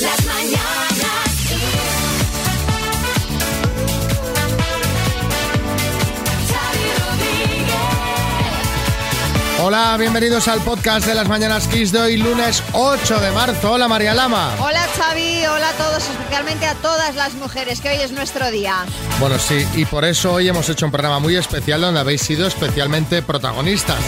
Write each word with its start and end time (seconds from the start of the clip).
Las 0.00 0.26
mañanas. 0.26 0.88
Hola, 9.60 9.96
bienvenidos 9.98 10.46
al 10.46 10.60
podcast 10.60 11.04
de 11.04 11.14
las 11.14 11.28
Mañanas 11.28 11.66
Kiss 11.66 11.90
de 11.90 11.98
hoy, 11.98 12.16
lunes 12.16 12.62
8 12.72 13.18
de 13.18 13.32
marzo. 13.32 13.72
Hola, 13.72 13.88
María 13.88 14.14
Lama. 14.14 14.54
Hola 14.60 14.86
Xavi, 14.96 15.44
hola 15.46 15.70
a 15.70 15.72
todos, 15.72 16.08
especialmente 16.08 16.64
a 16.66 16.74
todas 16.76 17.16
las 17.16 17.34
mujeres, 17.34 17.80
que 17.80 17.88
hoy 17.88 17.96
es 17.96 18.12
nuestro 18.12 18.52
día. 18.52 18.86
Bueno, 19.18 19.36
sí, 19.38 19.66
y 19.74 19.84
por 19.84 20.04
eso 20.04 20.32
hoy 20.32 20.48
hemos 20.48 20.68
hecho 20.68 20.86
un 20.86 20.92
programa 20.92 21.18
muy 21.18 21.34
especial 21.34 21.80
donde 21.80 21.98
habéis 21.98 22.22
sido 22.22 22.46
especialmente 22.46 23.20
protagonistas. 23.20 23.98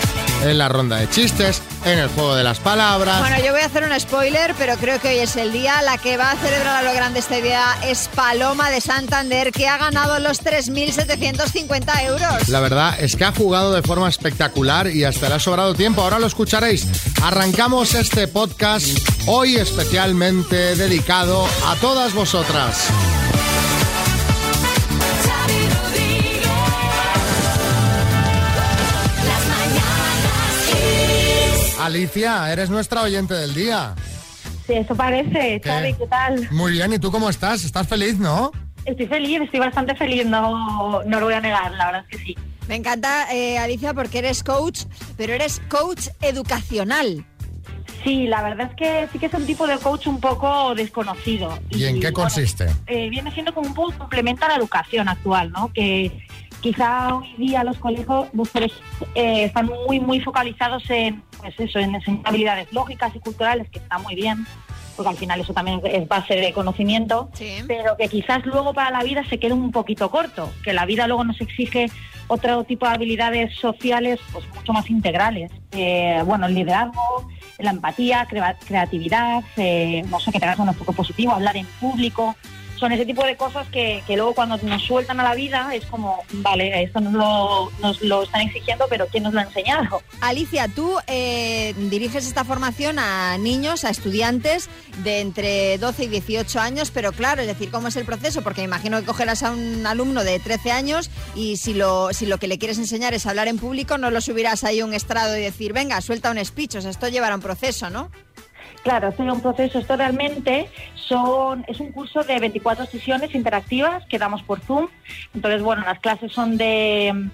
En 0.43 0.57
la 0.57 0.69
ronda 0.71 0.97
de 0.97 1.09
chistes, 1.09 1.61
en 1.85 1.99
el 1.99 2.09
juego 2.09 2.35
de 2.35 2.43
las 2.43 2.59
palabras. 2.59 3.21
Bueno, 3.21 3.37
yo 3.45 3.53
voy 3.53 3.61
a 3.61 3.67
hacer 3.67 3.85
un 3.85 3.99
spoiler, 4.01 4.55
pero 4.59 4.77
creo 4.77 4.99
que 4.99 5.09
hoy 5.09 5.19
es 5.19 5.37
el 5.37 5.53
día. 5.53 5.83
La 5.83 5.99
que 5.99 6.17
va 6.17 6.31
a 6.31 6.37
celebrar 6.37 6.77
a 6.77 6.83
lo 6.83 6.95
grande 6.95 7.21
este 7.21 7.43
día 7.43 7.65
es 7.85 8.09
Paloma 8.15 8.71
de 8.71 8.81
Santander, 8.81 9.53
que 9.53 9.69
ha 9.69 9.77
ganado 9.77 10.19
los 10.19 10.43
3.750 10.43 12.05
euros. 12.05 12.49
La 12.49 12.61
verdad 12.61 12.97
es 12.99 13.17
que 13.17 13.25
ha 13.25 13.33
jugado 13.33 13.73
de 13.73 13.83
forma 13.83 14.09
espectacular 14.09 14.91
y 14.91 15.05
hasta 15.05 15.29
le 15.29 15.35
ha 15.35 15.41
sobrado 15.41 15.75
tiempo. 15.75 16.03
Ahora 16.03 16.19
lo 16.19 16.27
escucharéis. 16.27 16.87
Arrancamos 17.23 17.95
este 17.95 18.27
podcast 18.27 18.87
hoy 19.27 19.57
especialmente 19.57 20.75
dedicado 20.77 21.47
a 21.67 21.77
todas 21.77 22.15
vosotras. 22.15 22.89
Alicia, 31.91 32.53
eres 32.53 32.71
nuestra 32.71 33.03
oyente 33.03 33.35
del 33.35 33.53
día. 33.53 33.95
Sí, 34.65 34.75
eso 34.75 34.95
parece. 34.95 35.61
¿Qué? 35.61 35.69
Xavi, 35.69 35.95
¿qué 35.95 36.07
tal? 36.07 36.49
Muy 36.53 36.73
bien, 36.73 36.93
¿y 36.93 37.01
tú 37.01 37.11
cómo 37.11 37.29
estás? 37.29 37.65
¿Estás 37.65 37.89
feliz, 37.89 38.17
no? 38.17 38.53
Estoy 38.85 39.07
feliz, 39.09 39.41
estoy 39.43 39.59
bastante 39.59 39.97
feliz, 39.97 40.25
no, 40.25 41.03
no 41.03 41.19
lo 41.21 41.27
voy 41.27 41.35
a 41.35 41.41
negar, 41.41 41.73
la 41.73 41.87
verdad 41.87 42.05
es 42.09 42.17
que 42.17 42.25
sí. 42.25 42.37
Me 42.69 42.77
encanta, 42.77 43.33
eh, 43.35 43.59
Alicia, 43.59 43.93
porque 43.93 44.19
eres 44.19 44.45
coach, 44.45 44.83
pero 45.17 45.33
eres 45.33 45.61
coach 45.69 46.07
educacional. 46.23 47.27
Sí, 48.05 48.29
la 48.29 48.43
verdad 48.43 48.71
es 48.71 48.77
que 48.77 49.09
sí 49.13 49.19
que 49.19 49.27
es 49.27 49.35
un 49.35 49.45
tipo 49.45 49.67
de 49.67 49.77
coach 49.79 50.07
un 50.07 50.21
poco 50.21 50.75
desconocido. 50.77 51.59
¿Y 51.71 51.85
en 51.85 51.97
qué 51.97 52.11
bueno, 52.13 52.23
consiste? 52.23 52.67
eh, 52.87 53.11
viene 53.11 53.33
siendo 53.33 53.53
como 53.53 53.67
un 53.67 53.75
poco 53.75 53.93
complemento 53.99 54.45
a 54.45 54.49
la 54.49 54.55
educación 54.55 55.09
actual, 55.09 55.51
¿no? 55.51 55.73
Que 55.75 56.25
quizá 56.61 57.15
hoy 57.15 57.35
día 57.39 57.65
los 57.65 57.79
colegios 57.79 58.29
los 58.33 58.49
colegios, 58.51 58.81
eh, 59.15 59.45
están 59.45 59.67
muy, 59.87 60.01
muy 60.01 60.21
focalizados 60.21 60.89
en, 60.91 61.23
pues 61.39 61.59
eso, 61.59 61.79
en 61.79 61.95
enseñar 61.95 62.23
habilidades 62.25 62.73
lógicas 62.73 63.15
y 63.15 63.21
culturales, 63.21 63.69
que 63.71 63.79
está 63.79 63.99
muy 63.99 64.15
bien, 64.15 64.47
porque 64.97 65.09
al 65.11 65.17
final 65.17 65.41
eso 65.41 65.53
también 65.55 65.81
es 65.85 66.07
base 66.09 66.35
de 66.35 66.53
conocimiento. 66.53 67.31
Sí. 67.35 67.59
pero 67.67 67.97
que 67.97 68.09
quizás 68.09 68.45
luego 68.45 68.75
para 68.75 68.91
la 68.91 69.03
vida 69.03 69.25
se 69.29 69.39
quede 69.39 69.55
un 69.55 69.71
poquito 69.73 70.11
corto, 70.11 70.51
que 70.63 70.73
la 70.73 70.85
vida 70.87 71.07
luego 71.07 71.25
nos 71.25 71.41
exige 71.41 71.87
otro 72.29 72.63
tipo 72.65 72.87
de 72.87 72.93
habilidades 72.95 73.57
sociales 73.57 74.21
pues 74.33 74.45
mucho 74.55 74.73
más 74.73 74.89
integrales. 74.91 75.51
Eh, 75.73 76.23
bueno, 76.25 76.47
el 76.47 76.55
liderazgo, 76.55 77.29
la 77.59 77.71
empatía, 77.71 78.27
crea- 78.29 78.57
creatividad, 78.65 79.43
eh, 79.57 80.05
no 80.09 80.21
sé, 80.21 80.31
que 80.31 80.39
tengas 80.39 80.59
un 80.59 80.69
enfoque 80.69 80.93
positivo, 80.93 81.33
hablar 81.33 81.57
en 81.57 81.67
público. 81.81 82.37
Son 82.81 82.91
ese 82.93 83.05
tipo 83.05 83.25
de 83.25 83.37
cosas 83.37 83.69
que, 83.69 84.03
que 84.07 84.17
luego 84.17 84.35
cuando 84.35 84.57
nos 84.57 84.83
sueltan 84.83 85.21
a 85.21 85.23
la 85.23 85.35
vida 85.35 85.75
es 85.75 85.85
como, 85.85 86.25
vale, 86.33 86.83
esto 86.83 86.99
nos 87.01 88.01
lo, 88.03 88.23
están 88.23 88.41
exigiendo, 88.41 88.87
pero 88.89 89.07
¿quién 89.07 89.25
nos 89.25 89.35
lo 89.35 89.41
ha 89.41 89.43
enseñado? 89.43 90.03
Alicia, 90.23 90.67
tú 90.67 90.97
eh, 91.07 91.75
diriges 91.77 92.27
esta 92.27 92.43
formación 92.43 92.99
a 92.99 93.37
niños, 93.37 93.85
a 93.85 93.91
estudiantes 93.91 94.71
de 95.05 95.21
entre 95.21 95.77
12 95.77 96.05
y 96.05 96.09
18 96.09 96.59
años, 96.59 96.91
pero 96.91 97.13
claro, 97.13 97.43
es 97.43 97.49
decir, 97.49 97.71
¿cómo 97.71 97.89
es 97.89 97.97
el 97.97 98.07
proceso? 98.07 98.41
Porque 98.43 98.63
me 98.63 98.67
imagino 98.67 98.99
que 98.99 99.07
cogerás 99.07 99.43
a 99.43 99.51
un 99.51 99.87
alumno 99.87 100.25
de 100.25 100.39
13 100.39 100.73
años 100.73 101.11
y 101.35 101.59
si 101.59 101.75
lo, 101.75 102.15
si 102.15 102.25
lo 102.25 102.39
que 102.39 102.49
le 102.49 102.59
quieres 102.59 102.79
enseñar 102.79 103.13
es 103.13 103.27
hablar 103.27 103.49
en 103.49 103.59
público, 103.59 103.99
no 103.99 104.11
lo 104.11 104.23
subirás 104.23 104.65
ahí 104.65 104.81
un 104.81 104.95
estrado 104.95 105.37
y 105.37 105.43
decir, 105.43 105.75
venga, 105.75 106.01
suelta 106.01 106.31
un 106.31 106.43
speech, 106.43 106.77
o 106.77 106.81
sea, 106.81 106.91
esto 106.91 107.09
llevará 107.09 107.35
un 107.35 107.43
proceso, 107.43 107.91
¿no? 107.91 108.11
Claro, 108.83 109.09
esto 109.09 109.23
es 109.25 109.33
un 109.33 109.41
proceso. 109.43 109.79
Esto 109.79 109.97
realmente 109.97 110.69
son, 110.95 111.65
es 111.69 111.81
un 111.81 111.93
curso 111.93 112.23
de 112.23 112.39
24 112.39 112.87
sesiones 112.87 113.35
interactivas 113.35 114.07
que 114.07 114.19
damos 114.19 114.43
por 114.43 114.61
Zoom. 114.61 114.89
Entonces, 115.35 115.63
bueno, 115.63 115.83
las 115.85 116.01
clases 116.01 116.33
son 116.33 116.57
de, 116.57 117.29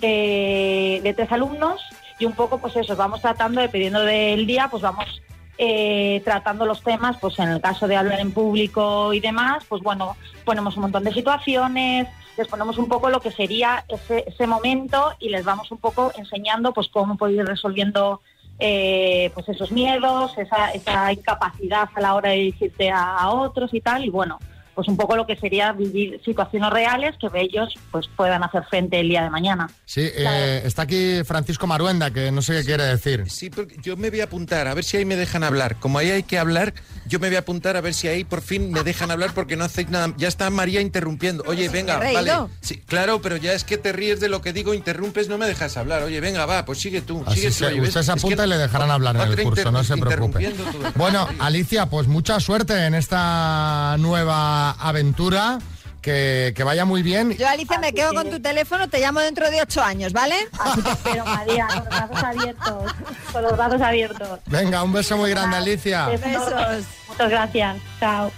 de, 0.00 1.14
tres 1.16 1.32
alumnos 1.32 1.80
y 2.18 2.26
un 2.26 2.32
poco, 2.32 2.58
pues 2.58 2.76
eso, 2.76 2.96
vamos 2.96 3.22
tratando, 3.22 3.60
dependiendo 3.60 4.00
del 4.02 4.46
día, 4.46 4.68
pues 4.70 4.82
vamos 4.82 5.22
eh, 5.56 6.20
tratando 6.24 6.66
los 6.66 6.82
temas, 6.82 7.16
pues 7.18 7.38
en 7.38 7.48
el 7.48 7.60
caso 7.60 7.88
de 7.88 7.96
hablar 7.96 8.20
en 8.20 8.32
público 8.32 9.12
y 9.12 9.20
demás, 9.20 9.64
pues 9.68 9.82
bueno, 9.82 10.16
ponemos 10.44 10.76
un 10.76 10.82
montón 10.82 11.04
de 11.04 11.12
situaciones, 11.12 12.08
les 12.36 12.48
ponemos 12.48 12.76
un 12.78 12.88
poco 12.88 13.08
lo 13.08 13.20
que 13.20 13.30
sería 13.30 13.84
ese, 13.88 14.24
ese 14.26 14.46
momento 14.46 15.12
y 15.18 15.30
les 15.30 15.44
vamos 15.44 15.70
un 15.70 15.78
poco 15.78 16.12
enseñando 16.16 16.72
pues 16.72 16.88
cómo 16.88 17.16
poder 17.16 17.36
ir 17.36 17.46
resolviendo 17.46 18.20
eh, 18.58 19.30
pues 19.34 19.48
esos 19.48 19.72
miedos, 19.72 20.36
esa, 20.38 20.70
esa 20.70 21.12
incapacidad 21.12 21.88
a 21.94 22.00
la 22.00 22.14
hora 22.14 22.30
de 22.30 22.36
dirigirte 22.36 22.90
a, 22.90 23.16
a 23.16 23.30
otros 23.30 23.72
y 23.74 23.80
tal, 23.80 24.04
y 24.04 24.10
bueno, 24.10 24.38
pues 24.74 24.88
un 24.88 24.96
poco 24.96 25.16
lo 25.16 25.26
que 25.26 25.36
sería 25.36 25.72
vivir 25.72 26.20
situaciones 26.24 26.70
reales 26.70 27.14
que 27.18 27.28
ellos 27.40 27.74
pues 27.90 28.08
puedan 28.16 28.42
hacer 28.42 28.64
frente 28.64 29.00
el 29.00 29.08
día 29.08 29.22
de 29.22 29.30
mañana. 29.30 29.70
Sí, 29.84 30.02
eh, 30.02 30.62
está 30.64 30.82
aquí 30.82 31.22
Francisco 31.24 31.66
Maruenda, 31.66 32.10
que 32.10 32.30
no 32.30 32.42
sé 32.42 32.54
qué 32.58 32.64
quiere 32.64 32.84
decir. 32.84 33.24
Sí, 33.30 33.50
porque 33.50 33.76
yo 33.82 33.96
me 33.96 34.10
voy 34.10 34.20
a 34.20 34.24
apuntar, 34.24 34.66
a 34.66 34.74
ver 34.74 34.84
si 34.84 34.96
ahí 34.96 35.04
me 35.04 35.16
dejan 35.16 35.44
hablar. 35.44 35.76
Como 35.76 35.98
ahí 35.98 36.10
hay 36.10 36.22
que 36.22 36.38
hablar, 36.38 36.74
yo 37.06 37.18
me 37.18 37.28
voy 37.28 37.36
a 37.36 37.40
apuntar 37.40 37.76
a 37.76 37.80
ver 37.80 37.94
si 37.94 38.08
ahí 38.08 38.24
por 38.24 38.42
fin 38.42 38.70
me 38.70 38.82
dejan 38.82 39.10
hablar 39.10 39.32
porque 39.34 39.56
no 39.56 39.64
hacéis 39.64 39.90
nada. 39.90 40.12
Ya 40.16 40.28
está 40.28 40.50
María 40.50 40.80
interrumpiendo. 40.80 41.44
Oye, 41.46 41.68
venga, 41.68 41.98
vale. 41.98 42.32
Sí, 42.60 42.82
claro, 42.86 43.20
pero 43.20 43.36
ya 43.36 43.52
es 43.52 43.64
que 43.64 43.78
te 43.78 43.92
ríes 43.92 44.20
de 44.20 44.28
lo 44.28 44.40
que 44.40 44.52
digo, 44.52 44.74
interrumpes, 44.74 45.28
no 45.28 45.38
me 45.38 45.46
dejas 45.46 45.76
hablar. 45.76 46.02
Oye, 46.02 46.20
venga, 46.20 46.46
va, 46.46 46.64
pues 46.64 46.78
sigue 46.80 47.00
tú. 47.00 47.22
Así 47.26 47.50
sigue 47.50 47.52
tú, 47.52 47.66
oye, 47.66 47.80
usted 47.88 48.02
se 48.02 48.12
Es 48.12 48.22
que 48.22 48.26
apunta 48.26 48.46
y 48.46 48.48
le 48.48 48.58
dejarán 48.58 48.90
hablar 48.90 49.16
en 49.16 49.38
el 49.38 49.42
curso, 49.42 49.70
no 49.70 49.84
se 49.84 49.96
preocupe. 49.96 50.52
Bueno. 50.96 51.28
Alicia, 51.38 51.86
pues 51.86 52.08
mucha 52.08 52.40
suerte 52.40 52.86
en 52.86 52.94
esta 52.94 53.96
nueva 53.98 54.63
aventura. 54.70 55.58
Que, 56.02 56.52
que 56.54 56.64
vaya 56.64 56.84
muy 56.84 57.02
bien. 57.02 57.34
Yo, 57.34 57.48
Alicia, 57.48 57.78
me 57.78 57.86
Así 57.86 57.96
quedo 57.96 58.10
que- 58.10 58.16
con 58.16 58.28
tu 58.28 58.38
teléfono, 58.38 58.88
te 58.90 59.00
llamo 59.00 59.20
dentro 59.20 59.50
de 59.50 59.62
8 59.62 59.82
años, 59.82 60.12
¿vale? 60.12 60.34
Así 60.60 60.82
te 60.82 60.90
espero, 60.90 61.24
María, 61.24 61.66
con 61.66 61.78
los 61.78 61.88
brazos 61.88 62.22
abiertos, 62.22 62.92
con 63.32 63.42
los 63.42 63.52
brazos 63.56 63.80
abiertos. 63.80 64.38
Venga, 64.44 64.82
un 64.82 64.92
beso 64.92 65.16
muy 65.16 65.30
grande, 65.30 65.56
Alicia. 65.56 66.08
Besos. 66.08 66.84
Muchas 67.08 67.30
gracias. 67.30 67.76
Chao. 68.00 68.30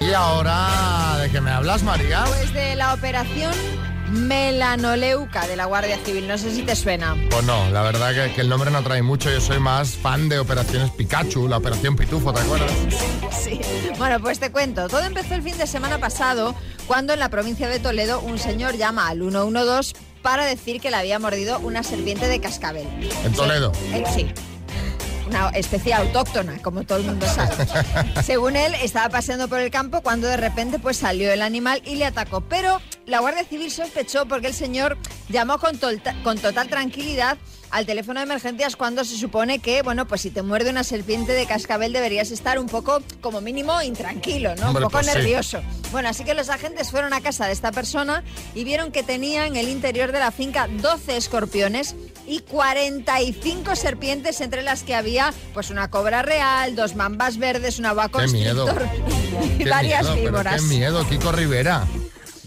Y 0.00 0.12
ahora, 0.12 1.18
¿de 1.20 1.30
qué 1.30 1.40
me 1.40 1.50
hablas, 1.50 1.82
María? 1.82 2.24
Pues 2.26 2.52
de 2.54 2.74
la 2.74 2.94
operación 2.94 3.52
melanoleuca 4.10 5.46
de 5.46 5.56
la 5.56 5.66
Guardia 5.66 5.98
Civil, 6.04 6.26
no 6.28 6.36
sé 6.38 6.54
si 6.54 6.62
te 6.62 6.76
suena. 6.76 7.16
Pues 7.30 7.44
no, 7.44 7.70
la 7.70 7.82
verdad 7.82 8.14
que, 8.14 8.32
que 8.34 8.40
el 8.40 8.48
nombre 8.48 8.70
no 8.70 8.82
trae 8.82 9.02
mucho. 9.02 9.30
Yo 9.30 9.40
soy 9.40 9.58
más 9.58 9.90
fan 9.90 10.28
de 10.28 10.38
operaciones 10.38 10.90
Pikachu, 10.90 11.48
la 11.48 11.58
operación 11.58 11.96
Pitufo, 11.96 12.32
¿te 12.32 12.40
acuerdas? 12.40 12.70
Sí. 13.42 13.60
Bueno, 13.98 14.20
pues 14.20 14.38
te 14.38 14.50
cuento. 14.50 14.88
Todo 14.88 15.02
empezó 15.02 15.34
el 15.34 15.42
fin 15.42 15.56
de 15.58 15.66
semana 15.66 15.98
pasado 15.98 16.54
cuando 16.86 17.12
en 17.12 17.20
la 17.20 17.28
provincia 17.28 17.68
de 17.68 17.78
Toledo 17.78 18.20
un 18.20 18.38
señor 18.38 18.76
llama 18.76 19.08
al 19.08 19.18
112 19.18 19.94
para 20.22 20.44
decir 20.44 20.80
que 20.80 20.90
le 20.90 20.96
había 20.96 21.18
mordido 21.18 21.58
una 21.60 21.82
serpiente 21.82 22.26
de 22.26 22.40
cascabel. 22.40 22.86
En 23.24 23.32
Toledo. 23.32 23.72
Eh, 23.92 24.04
sí. 24.14 24.32
Una 25.30 25.50
especie 25.50 25.94
autóctona, 25.94 26.60
como 26.60 26.82
todo 26.82 26.98
el 26.98 27.04
mundo 27.04 27.24
sabe. 27.24 27.54
Según 28.24 28.56
él, 28.56 28.74
estaba 28.82 29.08
paseando 29.10 29.46
por 29.46 29.60
el 29.60 29.70
campo 29.70 30.02
cuando 30.02 30.26
de 30.26 30.36
repente 30.36 30.80
pues 30.80 30.96
salió 30.96 31.32
el 31.32 31.40
animal 31.40 31.80
y 31.86 31.94
le 31.94 32.04
atacó. 32.04 32.40
Pero 32.40 32.80
la 33.06 33.20
Guardia 33.20 33.44
Civil 33.44 33.70
sospechó 33.70 34.26
porque 34.26 34.48
el 34.48 34.54
señor 34.54 34.98
llamó 35.28 35.58
con, 35.58 35.78
con 36.24 36.36
total 36.36 36.68
tranquilidad 36.68 37.38
al 37.70 37.86
teléfono 37.86 38.20
de 38.20 38.24
emergencias 38.24 38.76
cuando 38.76 39.04
se 39.04 39.16
supone 39.16 39.60
que, 39.60 39.82
bueno, 39.82 40.06
pues 40.06 40.22
si 40.22 40.30
te 40.30 40.42
muerde 40.42 40.70
una 40.70 40.84
serpiente 40.84 41.32
de 41.32 41.46
cascabel 41.46 41.92
deberías 41.92 42.30
estar 42.30 42.58
un 42.58 42.66
poco, 42.66 43.02
como 43.20 43.40
mínimo, 43.40 43.80
intranquilo, 43.82 44.54
¿no? 44.56 44.68
Hombre, 44.68 44.84
un 44.84 44.90
poco 44.90 45.02
pues 45.02 45.06
sí. 45.06 45.14
nervioso. 45.14 45.60
Bueno, 45.92 46.08
así 46.08 46.24
que 46.24 46.34
los 46.34 46.48
agentes 46.48 46.90
fueron 46.90 47.12
a 47.12 47.20
casa 47.20 47.46
de 47.46 47.52
esta 47.52 47.72
persona 47.72 48.22
y 48.54 48.64
vieron 48.64 48.92
que 48.92 49.02
tenía 49.02 49.46
en 49.46 49.56
el 49.56 49.68
interior 49.68 50.12
de 50.12 50.18
la 50.18 50.30
finca 50.30 50.68
12 50.68 51.16
escorpiones 51.16 51.94
y 52.26 52.40
45 52.40 53.74
serpientes, 53.76 54.40
entre 54.40 54.62
las 54.62 54.82
que 54.82 54.94
había 54.94 55.32
pues 55.54 55.70
una 55.70 55.90
cobra 55.90 56.22
real, 56.22 56.76
dos 56.76 56.94
mambas 56.94 57.38
verdes, 57.38 57.78
una 57.78 57.92
boa 57.92 58.08
Qué 58.08 58.26
miedo. 58.28 58.66
constrictor 58.66 58.88
y 59.58 59.64
varias 59.64 60.02
miedo, 60.02 60.16
víboras. 60.16 60.62
Qué 60.62 60.68
miedo, 60.68 61.06
Kiko 61.08 61.32
Rivera. 61.32 61.86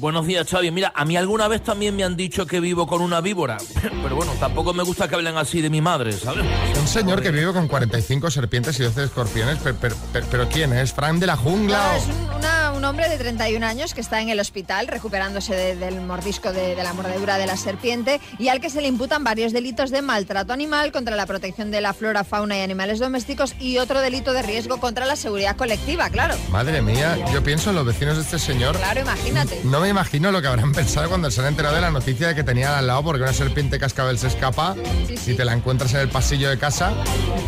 Buenos 0.03 0.27
días, 0.27 0.45
Xavi. 0.49 0.69
Mira, 0.69 0.91
a 0.93 1.05
mí 1.05 1.15
alguna 1.15 1.47
vez 1.47 1.63
también 1.63 1.95
me 1.95 2.03
han 2.03 2.17
dicho 2.17 2.45
que 2.45 2.59
vivo 2.59 2.85
con 2.85 2.99
una 3.01 3.21
víbora. 3.21 3.55
Pero 4.03 4.17
bueno, 4.17 4.33
tampoco 4.37 4.73
me 4.73 4.83
gusta 4.83 5.07
que 5.07 5.15
hablen 5.15 5.37
así 5.37 5.61
de 5.61 5.69
mi 5.69 5.79
madre, 5.79 6.11
¿sabes? 6.11 6.43
Un 6.77 6.87
señor 6.89 7.21
que 7.21 7.31
vive 7.31 7.53
con 7.53 7.69
45 7.69 8.29
serpientes 8.29 8.77
y 8.81 8.83
12 8.83 9.05
escorpiones, 9.05 9.59
pero, 9.63 9.77
pero, 9.79 9.95
pero- 10.11 10.27
pero 10.29 10.49
¿quién 10.49 10.73
es? 10.73 10.91
¿Fran 10.91 11.21
de 11.21 11.27
la 11.27 11.37
jungla? 11.37 11.77
No, 11.77 11.89
o- 11.93 11.95
es 11.95 12.05
un, 12.07 12.35
una- 12.35 12.62
un 12.83 12.89
hombre 12.89 13.07
de 13.07 13.17
31 13.17 13.65
años 13.65 13.93
que 13.93 14.01
está 14.01 14.19
en 14.19 14.27
el 14.27 14.41
hospital 14.41 14.87
recuperándose 14.89 15.55
de- 15.55 15.75
del 15.77 16.01
mordisco 16.01 16.51
de, 16.51 16.75
de 16.75 16.83
la 16.83 16.91
mordedura 16.91 17.37
de 17.37 17.45
la 17.47 17.55
serpiente 17.55 18.19
y 18.37 18.49
al 18.49 18.59
que 18.59 18.69
se 18.69 18.81
le 18.81 18.89
imputan 18.89 19.23
varios 19.23 19.53
delitos 19.53 19.89
de 19.89 20.01
maltrato 20.01 20.51
animal 20.51 20.91
contra 20.91 21.15
la 21.15 21.25
protección 21.25 21.71
de 21.71 21.79
la 21.79 21.93
flora, 21.93 22.25
fauna 22.25 22.57
y 22.57 22.61
animales 22.61 22.99
domésticos 22.99 23.55
y 23.57 23.77
otro 23.77 24.01
delito 24.01 24.33
de 24.33 24.41
riesgo 24.41 24.81
contra 24.81 25.05
la 25.05 25.15
seguridad 25.15 25.55
colectiva, 25.55 26.09
claro. 26.09 26.35
Madre 26.49 26.81
mía, 26.81 27.17
yo 27.31 27.41
pienso 27.41 27.69
en 27.69 27.77
los 27.77 27.85
vecinos 27.85 28.17
de 28.17 28.23
este 28.23 28.37
señor. 28.37 28.75
Claro, 28.75 28.99
imagínate. 28.99 29.61
No 29.63 29.79
me 29.79 29.87
imagino 29.87 30.33
lo 30.33 30.41
que 30.41 30.49
habrán 30.49 30.71
pensado 30.73 31.07
cuando 31.07 31.31
se 31.31 31.39
han 31.39 31.47
enterado 31.47 31.75
de 31.75 31.81
la 31.81 31.89
noticia 31.89 32.27
de 32.27 32.35
que 32.35 32.43
tenían 32.43 32.73
al 32.73 32.85
lado 32.87 33.01
porque 33.01 33.23
una 33.23 33.31
serpiente 33.31 33.79
cascabel 33.79 34.19
se 34.19 34.27
escapa 34.27 34.75
Sí, 35.07 35.15
sí. 35.15 35.31
y 35.31 35.35
te 35.35 35.45
la 35.45 35.53
encuentras 35.53 35.93
en 35.93 36.01
el 36.01 36.09
pasillo 36.09 36.49
de 36.49 36.57
casa. 36.59 36.91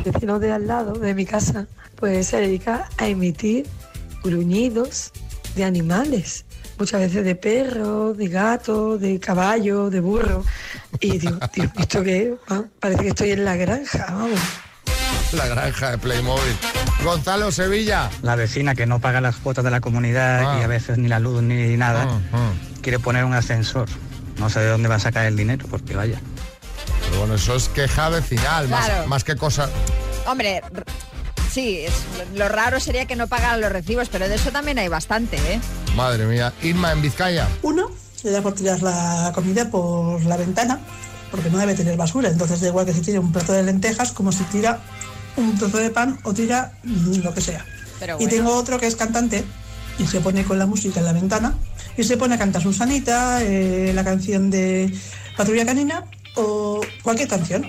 El 0.02 0.12
vecino 0.12 0.38
de 0.38 0.52
al 0.52 0.66
lado 0.66 0.94
de 0.94 1.12
mi 1.12 1.26
casa 1.26 1.66
pues 1.96 2.28
se 2.28 2.38
dedica 2.38 2.88
a 2.96 3.06
emitir 3.06 3.66
gruñidos 4.22 5.12
de 5.56 5.64
animales. 5.64 6.46
Muchas 6.78 7.02
veces 7.02 7.22
de 7.22 7.34
perro, 7.34 8.14
de 8.14 8.28
gato, 8.28 8.96
de 8.96 9.20
caballo, 9.20 9.90
de 9.90 10.00
burro. 10.00 10.42
Y 11.00 11.18
digo, 11.18 11.38
tío, 11.52 11.70
¿esto 11.78 12.02
qué 12.02 12.22
es? 12.22 12.30
Ah, 12.48 12.62
Parece 12.80 13.02
que 13.02 13.08
estoy 13.08 13.30
en 13.32 13.44
la 13.44 13.56
granja, 13.56 14.06
vamos. 14.10 14.40
La 15.32 15.46
granja 15.48 15.90
de 15.92 15.98
Playmobil. 15.98 16.56
Gonzalo 17.02 17.50
Sevilla. 17.50 18.08
La 18.22 18.36
vecina 18.36 18.74
que 18.74 18.86
no 18.86 19.00
paga 19.00 19.20
las 19.20 19.36
cuotas 19.36 19.64
de 19.64 19.70
la 19.70 19.80
comunidad 19.80 20.54
Ah. 20.54 20.60
y 20.60 20.62
a 20.64 20.66
veces 20.66 20.96
ni 20.98 21.08
la 21.08 21.18
luz 21.18 21.42
ni 21.42 21.76
nada, 21.76 22.06
Ah, 22.08 22.20
ah. 22.32 22.52
quiere 22.82 22.98
poner 22.98 23.24
un 23.24 23.34
ascensor. 23.34 23.88
No 24.38 24.48
sé 24.50 24.60
de 24.60 24.68
dónde 24.68 24.88
va 24.88 24.96
a 24.96 25.00
sacar 25.00 25.26
el 25.26 25.36
dinero, 25.36 25.66
porque 25.68 25.94
vaya. 25.96 26.20
Pero 27.06 27.18
bueno, 27.20 27.34
eso 27.34 27.56
es 27.56 27.68
queja 27.68 28.08
vecinal, 28.08 28.68
más, 28.68 28.86
Claro. 28.86 29.06
más 29.08 29.24
que 29.24 29.36
cosa. 29.36 29.68
Hombre, 30.26 30.62
sí, 31.50 31.80
es- 31.84 32.04
lo 32.34 32.48
raro 32.48 32.80
sería 32.80 33.06
que 33.06 33.16
no 33.16 33.26
pagaran 33.26 33.60
los 33.60 33.70
recibos, 33.72 34.08
pero 34.08 34.28
de 34.28 34.36
eso 34.36 34.50
también 34.50 34.78
hay 34.78 34.88
bastante, 34.88 35.36
¿eh? 35.36 35.60
Madre 35.96 36.26
mía. 36.26 36.52
Irma 36.62 36.92
en 36.92 37.02
Vizcaya. 37.02 37.48
Uno 37.62 37.90
le 38.24 38.30
da 38.30 38.42
por 38.42 38.54
tirar 38.54 38.82
la 38.82 39.30
comida 39.34 39.70
por 39.70 40.24
la 40.24 40.36
ventana, 40.36 40.80
porque 41.30 41.50
no 41.50 41.58
debe 41.58 41.74
tener 41.74 41.96
basura. 41.96 42.30
Entonces 42.30 42.60
da 42.60 42.68
igual 42.68 42.86
que 42.86 42.94
si 42.94 43.02
tira 43.02 43.20
un 43.20 43.30
plato 43.30 43.52
de 43.52 43.62
lentejas 43.62 44.12
como 44.12 44.32
si 44.32 44.42
tira 44.44 44.80
un 45.36 45.56
trozo 45.58 45.78
de 45.78 45.90
pan 45.90 46.18
o 46.24 46.32
tira 46.32 46.72
mm, 46.82 47.22
lo 47.22 47.34
que 47.34 47.40
sea. 47.40 47.64
Pero 48.00 48.16
Y 48.18 48.26
tengo 48.26 48.54
otro 48.54 48.78
que 48.78 48.86
es 48.86 48.96
cantante 48.96 49.44
y 49.98 50.06
se 50.06 50.20
pone 50.20 50.44
con 50.44 50.58
la 50.58 50.66
música 50.66 51.00
en 51.00 51.06
la 51.06 51.12
ventana 51.12 51.54
y 51.96 52.02
se 52.02 52.16
pone 52.16 52.34
a 52.34 52.38
cantar 52.38 52.62
Susanita, 52.62 53.42
eh, 53.42 53.92
la 53.94 54.02
canción 54.02 54.50
de 54.50 54.92
Patrulla 55.36 55.66
Canina 55.66 56.04
o 56.34 56.80
cualquier 57.02 57.28
canción. 57.28 57.66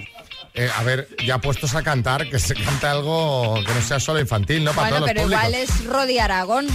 Eh, 0.57 0.69
a 0.73 0.83
ver, 0.83 1.09
ya 1.25 1.39
puestos 1.39 1.75
a 1.75 1.83
cantar, 1.83 2.29
que 2.29 2.39
se 2.39 2.55
cante 2.55 2.87
algo 2.87 3.55
que 3.65 3.73
no 3.73 3.81
sea 3.81 3.99
solo 3.99 4.21
infantil, 4.21 4.63
¿no? 4.63 4.71
Para 4.71 4.89
Bueno, 4.89 5.05
todos 5.05 5.09
pero 5.09 5.21
los 5.27 5.31
igual 5.31 5.53
es 5.53 5.85
Rodi 5.85 6.17
Aragón, 6.17 6.67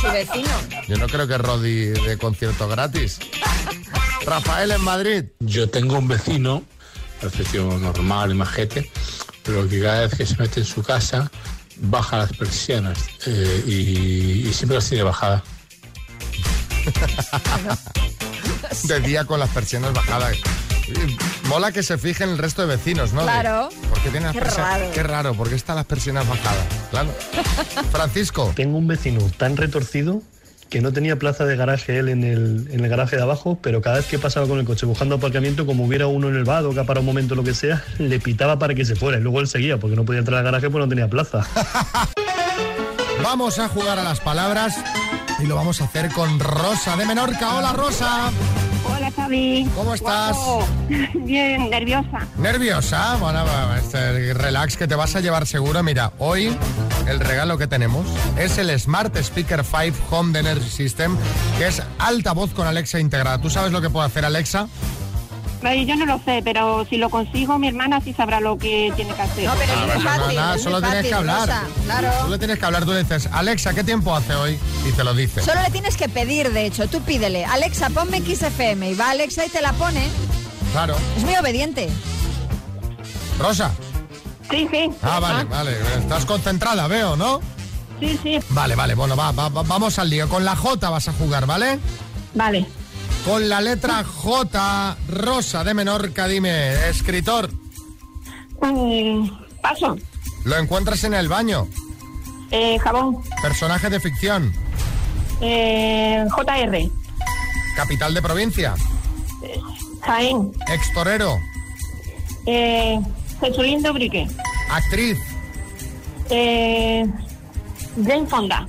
su 0.00 0.06
vecino. 0.08 0.50
Yo 0.86 0.98
no 0.98 1.06
creo 1.06 1.26
que 1.26 1.38
Rodi 1.38 1.86
de 1.86 2.18
concierto 2.18 2.68
gratis. 2.68 3.18
Rafael 4.26 4.70
en 4.72 4.82
Madrid. 4.82 5.24
Yo 5.40 5.70
tengo 5.70 5.98
un 5.98 6.08
vecino, 6.08 6.62
tío 7.50 7.78
normal 7.78 8.32
y 8.32 8.34
majete, 8.34 8.90
pero 9.42 9.66
que 9.66 9.80
cada 9.80 10.02
vez 10.06 10.14
que 10.14 10.26
se 10.26 10.36
mete 10.36 10.60
en 10.60 10.66
su 10.66 10.82
casa 10.82 11.30
baja 11.78 12.18
las 12.18 12.36
persianas 12.36 12.98
eh, 13.26 13.64
y, 13.66 14.48
y 14.48 14.52
siempre 14.52 14.76
las 14.76 14.88
tiene 14.88 15.04
bajadas. 15.04 15.42
De 18.84 19.00
día 19.00 19.24
con 19.24 19.40
las 19.40 19.48
persianas 19.50 19.94
bajadas. 19.94 20.36
Mola 21.48 21.72
que 21.72 21.82
se 21.82 21.98
fijen 21.98 22.30
el 22.30 22.38
resto 22.38 22.62
de 22.62 22.68
vecinos, 22.76 23.12
¿no? 23.12 23.20
De- 23.20 23.26
Claro. 23.26 23.68
¿Por 23.90 23.98
qué 24.00 24.10
tienen 24.10 24.24
las 24.24 24.32
Qué 24.32 24.40
persianas? 24.40 24.70
raro. 24.80 24.90
Qué 24.92 25.02
raro, 25.02 25.34
¿por 25.34 25.48
qué 25.48 25.54
están 25.54 25.76
las 25.76 25.84
persianas 25.86 26.26
bajadas? 26.28 26.64
Claro. 26.90 27.10
Francisco. 27.92 28.52
Tengo 28.56 28.78
un 28.78 28.86
vecino 28.86 29.20
tan 29.36 29.56
retorcido 29.56 30.22
que 30.70 30.80
no 30.80 30.90
tenía 30.92 31.18
plaza 31.18 31.44
de 31.44 31.54
garaje 31.56 31.98
él 31.98 32.08
en 32.08 32.24
el, 32.24 32.68
en 32.70 32.82
el 32.82 32.88
garaje 32.88 33.16
de 33.16 33.22
abajo, 33.22 33.58
pero 33.60 33.82
cada 33.82 33.96
vez 33.98 34.06
que 34.06 34.18
pasaba 34.18 34.46
con 34.46 34.58
el 34.58 34.64
coche 34.64 34.86
buscando 34.86 35.16
aparcamiento, 35.16 35.66
como 35.66 35.84
hubiera 35.84 36.06
uno 36.06 36.30
en 36.30 36.36
el 36.36 36.44
vado 36.44 36.72
que 36.72 36.80
ha 36.80 36.84
parado 36.84 37.00
un 37.00 37.06
momento 37.06 37.34
lo 37.34 37.44
que 37.44 37.52
sea, 37.54 37.84
le 37.98 38.18
pitaba 38.20 38.58
para 38.58 38.74
que 38.74 38.84
se 38.86 38.96
fuera. 38.96 39.18
Y 39.18 39.20
luego 39.20 39.40
él 39.40 39.48
seguía, 39.48 39.76
porque 39.78 39.96
no 39.96 40.04
podía 40.04 40.20
entrar 40.20 40.38
al 40.38 40.44
garaje 40.44 40.70
pues 40.70 40.82
no 40.82 40.88
tenía 40.88 41.08
plaza. 41.08 41.46
Vamos 43.22 43.58
a 43.58 43.68
jugar 43.68 43.98
a 43.98 44.02
las 44.04 44.20
palabras 44.20 44.74
y 45.38 45.46
lo 45.46 45.54
vamos 45.54 45.80
a 45.80 45.84
hacer 45.84 46.10
con 46.10 46.40
Rosa 46.40 46.96
de 46.96 47.06
Menorca. 47.06 47.54
Hola, 47.56 47.72
Rosa. 47.72 48.30
Xavi. 49.16 49.68
¿Cómo 49.74 49.94
estás? 49.94 50.36
Guapo. 50.36 50.66
Bien, 51.14 51.70
nerviosa. 51.70 52.26
¿Nerviosa? 52.36 53.16
Bueno, 53.16 53.44
este, 53.76 54.34
relax, 54.34 54.76
que 54.76 54.86
te 54.86 54.94
vas 54.94 55.14
a 55.16 55.20
llevar 55.20 55.46
seguro. 55.46 55.82
Mira, 55.82 56.12
hoy 56.18 56.56
el 57.06 57.20
regalo 57.20 57.58
que 57.58 57.66
tenemos 57.66 58.06
es 58.36 58.58
el 58.58 58.78
Smart 58.78 59.16
Speaker 59.16 59.64
5 59.64 59.96
Home 60.10 60.32
de 60.32 60.40
Energy 60.40 60.68
System, 60.68 61.16
que 61.58 61.66
es 61.66 61.82
altavoz 61.98 62.52
con 62.52 62.66
Alexa 62.66 63.00
integrada. 63.00 63.40
¿Tú 63.40 63.50
sabes 63.50 63.72
lo 63.72 63.80
que 63.80 63.90
puede 63.90 64.06
hacer 64.06 64.24
Alexa? 64.24 64.68
Yo 65.62 65.96
no 65.96 66.06
lo 66.06 66.20
sé, 66.24 66.40
pero 66.44 66.84
si 66.90 66.96
lo 66.96 67.08
consigo, 67.08 67.58
mi 67.58 67.68
hermana 67.68 68.00
sí 68.00 68.12
sabrá 68.12 68.40
lo 68.40 68.58
que 68.58 68.92
tiene 68.96 69.14
que 69.14 69.22
hacer. 69.22 69.44
No, 69.46 69.52
pero 69.54 69.72
es 69.72 69.78
A 69.78 69.86
ver, 69.86 69.94
muy 69.96 70.04
no, 70.04 70.10
fácil. 70.10 70.38
es 70.56 70.62
solo 70.62 70.80
muy 70.80 70.90
tienes 70.90 71.06
que 71.08 71.14
hablar. 71.14 71.40
Rosa, 71.40 71.62
claro. 71.84 72.28
le 72.28 72.38
tienes 72.38 72.58
que 72.58 72.64
hablar, 72.66 72.84
tú 72.84 72.92
le 72.92 73.02
dices, 73.04 73.28
Alexa, 73.32 73.72
¿qué 73.74 73.84
tiempo 73.84 74.14
hace 74.14 74.34
hoy? 74.34 74.58
Y 74.88 74.92
te 74.92 75.04
lo 75.04 75.14
dice. 75.14 75.40
Solo 75.42 75.62
le 75.62 75.70
tienes 75.70 75.96
que 75.96 76.08
pedir, 76.08 76.52
de 76.52 76.66
hecho. 76.66 76.88
Tú 76.88 77.00
pídele, 77.02 77.44
Alexa, 77.44 77.90
ponme 77.90 78.20
XFM. 78.20 78.90
Y 78.90 78.94
va 78.94 79.10
Alexa 79.10 79.46
y 79.46 79.48
te 79.50 79.62
la 79.62 79.72
pone. 79.74 80.02
Claro. 80.72 80.96
Es 81.16 81.22
muy 81.24 81.36
obediente. 81.36 81.88
Rosa. 83.38 83.70
Sí, 84.50 84.68
sí. 84.70 84.90
Ah, 85.02 85.20
vale, 85.20 85.44
vale. 85.44 85.76
Estás 85.98 86.24
concentrada, 86.26 86.86
veo, 86.88 87.16
¿no? 87.16 87.40
Sí, 88.00 88.18
sí. 88.22 88.38
Vale, 88.50 88.74
vale, 88.74 88.94
bueno, 88.94 89.16
va- 89.16 89.30
va- 89.32 89.48
vamos 89.48 89.98
al 89.98 90.10
lío. 90.10 90.28
Con 90.28 90.44
la 90.44 90.56
J 90.56 90.90
vas 90.90 91.08
a 91.08 91.12
jugar, 91.12 91.46
¿vale? 91.46 91.78
Vale. 92.34 92.66
Con 93.24 93.48
la 93.48 93.60
letra 93.60 94.02
J, 94.04 94.96
Rosa 95.08 95.62
de 95.62 95.74
Menorca, 95.74 96.26
dime, 96.26 96.88
escritor, 96.88 97.50
Mm, 98.60 99.28
paso. 99.60 99.96
lo 100.44 100.56
encuentras 100.56 101.04
en 101.04 101.14
el 101.14 101.28
baño, 101.28 101.68
Eh, 102.50 102.78
jabón. 102.80 103.18
personaje 103.40 103.90
de 103.90 104.00
ficción, 104.00 104.52
Eh, 105.40 106.24
JR. 106.30 106.90
capital 107.76 108.12
de 108.14 108.22
provincia, 108.22 108.74
Jaén. 110.02 110.52
extorero, 110.68 111.38
Eh, 112.46 113.00
Jesulín 113.40 113.82
Dubrique. 113.82 114.26
actriz, 114.68 115.18
Eh, 116.28 117.06
Jane 118.04 118.26
Fonda. 118.26 118.66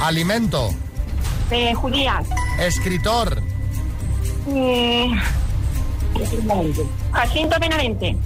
alimento, 0.00 0.70
Eh, 1.50 1.74
Judías. 1.74 2.26
escritor, 2.60 3.40
Eh, 4.48 5.08
Jacinto 7.12 7.58
Benavente. 7.60 8.16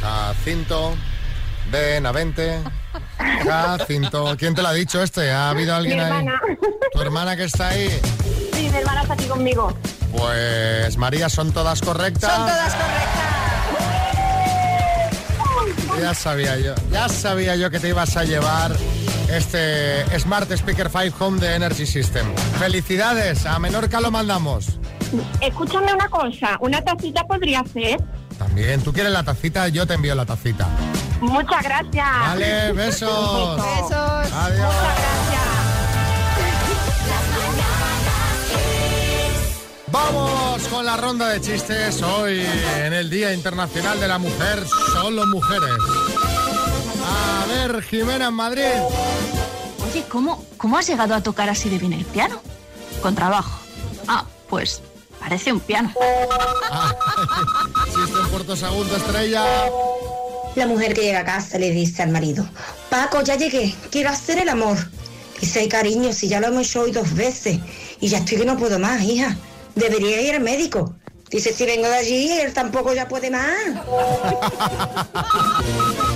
Jacinto, 0.00 0.94
Benavente, 1.70 2.60
Jacinto. 3.44 4.36
¿Quién 4.38 4.54
te 4.54 4.62
lo 4.62 4.68
ha 4.68 4.72
dicho 4.72 5.02
este? 5.02 5.30
¿Ha 5.32 5.50
habido 5.50 5.72
Mi 5.74 5.78
alguien 5.78 6.00
ahí? 6.00 6.06
hermana. 6.06 6.40
¿Tu 6.92 7.00
hermana 7.00 7.36
que 7.36 7.44
está 7.44 7.68
ahí? 7.68 7.88
Sí, 8.52 8.68
mi 8.70 8.76
hermana 8.78 9.02
está 9.02 9.14
aquí 9.14 9.24
conmigo. 9.24 9.76
Pues 10.16 10.96
María, 10.96 11.28
¿son 11.28 11.52
todas 11.52 11.80
correctas? 11.80 12.30
Son 12.32 12.46
todas 12.46 12.74
correctas. 12.74 13.26
Ya 16.00 16.14
sabía 16.14 16.58
yo, 16.58 16.74
ya 16.92 17.08
sabía 17.08 17.56
yo 17.56 17.70
que 17.70 17.80
te 17.80 17.88
ibas 17.88 18.16
a 18.16 18.24
llevar 18.24 18.76
este 19.30 20.18
Smart 20.18 20.50
Speaker 20.52 20.90
5 20.90 21.24
Home 21.24 21.40
de 21.40 21.54
Energy 21.54 21.86
System. 21.86 22.26
Felicidades, 22.58 23.46
a 23.46 23.58
Menorca 23.58 24.00
lo 24.00 24.10
mandamos. 24.10 24.78
Escúchame 25.40 25.92
una 25.92 26.08
cosa, 26.08 26.56
una 26.60 26.82
tacita 26.82 27.24
podría 27.26 27.64
ser. 27.64 28.00
También, 28.38 28.82
tú 28.82 28.92
quieres 28.92 29.12
la 29.12 29.22
tacita, 29.22 29.68
yo 29.68 29.86
te 29.86 29.94
envío 29.94 30.14
la 30.14 30.26
tacita. 30.26 30.66
Muchas 31.20 31.62
gracias. 31.62 32.06
Vale, 32.20 32.72
besos. 32.72 33.56
Besos. 33.56 34.32
Adiós. 34.32 34.66
Muchas 34.66 34.98
gracias. 34.98 35.46
Vamos 39.88 40.62
con 40.68 40.84
la 40.84 40.96
ronda 40.96 41.28
de 41.28 41.40
chistes 41.40 42.02
hoy 42.02 42.44
en 42.84 42.92
el 42.92 43.08
Día 43.08 43.32
Internacional 43.32 43.98
de 43.98 44.08
la 44.08 44.18
Mujer, 44.18 44.66
solo 44.92 45.26
mujeres. 45.26 46.05
A 47.06 47.44
ver, 47.48 47.82
Jimena 47.82 48.28
en 48.28 48.34
Madrid. 48.34 48.64
Oye, 49.90 50.04
¿cómo, 50.08 50.44
¿cómo 50.56 50.78
has 50.78 50.86
llegado 50.86 51.14
a 51.14 51.22
tocar 51.22 51.48
así 51.48 51.68
de 51.68 51.78
bien 51.78 51.92
el 51.92 52.04
piano? 52.04 52.40
Con 53.00 53.14
trabajo. 53.14 53.60
Ah, 54.08 54.24
pues 54.48 54.82
parece 55.20 55.52
un 55.52 55.60
piano. 55.60 55.92
Chiste 57.86 58.20
en 58.20 58.28
Puerto 58.28 58.56
Sagunto, 58.56 58.96
estrella. 58.96 59.44
La 60.54 60.66
mujer 60.66 60.94
que 60.94 61.02
llega 61.02 61.20
a 61.20 61.24
casa 61.24 61.58
le 61.58 61.70
dice 61.70 62.02
al 62.02 62.10
marido, 62.10 62.48
Paco, 62.88 63.20
ya 63.22 63.36
llegué, 63.36 63.74
quiero 63.90 64.08
hacer 64.10 64.38
el 64.38 64.48
amor. 64.48 64.78
Dice, 65.40 65.60
"Ay, 65.60 65.68
cariño, 65.68 66.12
si 66.14 66.28
ya 66.28 66.40
lo 66.40 66.46
hemos 66.46 66.66
hecho 66.66 66.80
hoy 66.80 66.92
dos 66.92 67.12
veces 67.14 67.58
y 68.00 68.08
ya 68.08 68.18
estoy 68.18 68.38
que 68.38 68.44
no 68.46 68.56
puedo 68.56 68.78
más, 68.78 69.02
hija. 69.02 69.36
Debería 69.74 70.20
ir 70.22 70.34
al 70.34 70.40
médico. 70.40 70.94
Dice, 71.30 71.52
si 71.52 71.66
vengo 71.66 71.86
de 71.88 71.96
allí, 71.96 72.32
él 72.32 72.54
tampoco 72.54 72.94
ya 72.94 73.06
puede 73.06 73.30
más. 73.30 73.44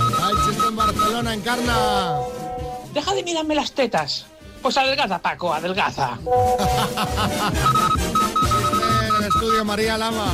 En 0.71 0.77
Barcelona, 0.77 1.33
encarna. 1.33 2.19
Deja 2.93 3.13
de 3.13 3.23
mirarme 3.23 3.55
las 3.55 3.73
tetas. 3.73 4.25
Pues 4.61 4.77
adelgaza, 4.77 5.19
Paco, 5.19 5.53
adelgaza. 5.53 6.17
En 9.09 9.15
el 9.17 9.23
estudio, 9.27 9.65
María 9.65 9.97
Lama. 9.97 10.27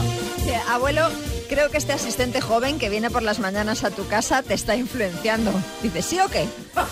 Sí, 0.44 0.52
Abuelo, 0.70 1.10
creo 1.50 1.72
que 1.72 1.80
este 1.80 1.94
asistente 1.94 2.40
joven 2.40 2.78
que 2.78 2.90
viene 2.90 3.10
por 3.10 3.24
las 3.24 3.40
mañanas 3.40 3.84
a 3.84 3.90
tu 3.90 4.08
casa 4.08 4.44
te 4.44 4.54
está 4.54 4.76
influenciando. 4.76 5.52
Dice, 5.82 6.04
¿sí 6.04 6.20
o 6.20 6.30
qué? 6.30 6.48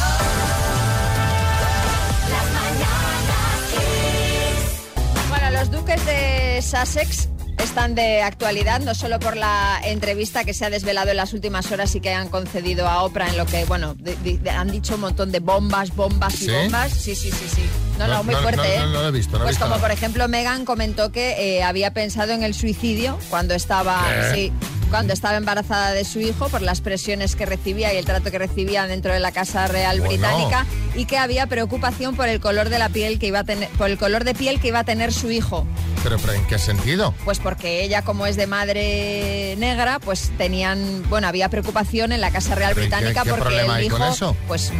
Bueno, 5.29 5.49
los 5.51 5.71
duques 5.71 6.05
de 6.05 6.61
Sussex 6.61 7.29
están 7.63 7.95
de 7.95 8.21
actualidad, 8.21 8.79
no 8.81 8.95
solo 8.95 9.19
por 9.19 9.35
la 9.37 9.79
entrevista 9.83 10.43
que 10.43 10.53
se 10.53 10.65
ha 10.65 10.69
desvelado 10.69 11.11
en 11.11 11.17
las 11.17 11.33
últimas 11.33 11.71
horas 11.71 11.93
y 11.95 11.99
que 12.01 12.13
han 12.13 12.29
concedido 12.29 12.87
a 12.87 13.03
Oprah, 13.03 13.29
en 13.29 13.37
lo 13.37 13.45
que, 13.45 13.65
bueno, 13.65 13.95
de- 13.95 14.15
de- 14.15 14.49
han 14.49 14.71
dicho 14.71 14.95
un 14.95 15.01
montón 15.01 15.31
de 15.31 15.39
bombas, 15.39 15.95
bombas 15.95 16.33
y 16.41 16.45
¿Sí? 16.45 16.51
bombas. 16.51 16.91
Sí, 16.91 17.15
sí, 17.15 17.29
sí, 17.31 17.45
sí. 17.55 17.61
No, 17.97 18.07
no, 18.07 18.13
No, 18.15 18.23
muy 18.23 18.35
no, 18.35 18.41
fuerte, 18.41 18.57
no, 18.57 18.63
¿eh? 18.63 18.79
no, 18.79 19.01
lo 19.01 19.07
he 19.07 19.11
visto, 19.11 19.35
he 19.35 19.39
pues 19.39 19.49
visto 19.51 19.65
como 19.65 19.75
nada. 19.75 19.81
por 19.87 19.91
ejemplo 19.91 20.27
Megan 20.27 20.63
comentó 20.65 21.11
que 21.11 21.57
eh, 21.57 21.63
había 21.63 21.93
pensado 21.93 22.31
en 22.31 22.43
el 22.43 22.53
suicidio 22.53 23.17
cuando 23.29 23.53
estaba, 23.53 24.05
¿Qué? 24.31 24.33
sí, 24.35 24.53
cuando 24.89 25.13
estaba 25.13 25.37
embarazada 25.37 25.91
de 25.93 26.03
su 26.05 26.19
hijo 26.19 26.49
por 26.49 26.61
las 26.61 26.81
presiones 26.81 27.35
que 27.35 27.45
recibía 27.45 27.93
y 27.93 27.97
el 27.97 28.05
trato 28.05 28.31
que 28.31 28.39
recibía 28.39 28.87
dentro 28.87 29.13
de 29.13 29.19
la 29.19 29.31
Casa 29.31 29.67
Real 29.67 29.99
Bueno. 29.99 30.13
Británica 30.13 30.65
y 30.95 31.05
que 31.05 31.17
había 31.17 31.47
preocupación 31.47 32.15
por 32.15 32.27
el 32.27 32.39
color 32.39 32.69
de 32.69 32.79
la 32.79 32.89
piel 32.89 33.19
que 33.19 33.27
iba 33.27 33.39
a 33.39 33.43
tener, 33.43 33.69
por 33.69 33.89
el 33.89 33.97
color 33.97 34.23
de 34.23 34.33
piel 34.33 34.59
que 34.59 34.69
iba 34.69 34.79
a 34.79 34.83
tener 34.83 35.13
su 35.13 35.29
hijo. 35.31 35.65
Pero, 36.03 36.17
pero 36.17 36.33
¿en 36.33 36.45
qué 36.47 36.57
sentido? 36.57 37.13
Pues 37.25 37.39
porque 37.39 37.83
ella, 37.83 38.01
como 38.01 38.25
es 38.25 38.35
de 38.35 38.47
madre 38.47 39.55
negra, 39.57 39.99
pues 39.99 40.31
tenían, 40.37 41.03
bueno, 41.09 41.27
había 41.27 41.49
preocupación 41.49 42.11
en 42.11 42.21
la 42.21 42.31
Casa 42.31 42.55
Real 42.55 42.71
¿Pero 42.73 42.85
y 42.87 42.89
qué- 42.89 42.95
Británica 42.95 43.23
qué 43.23 43.29
porque 43.31 43.59
el 43.59 43.83
hijo, 43.83 43.97
con 43.97 44.07
eso? 44.07 44.35
pues 44.47 44.71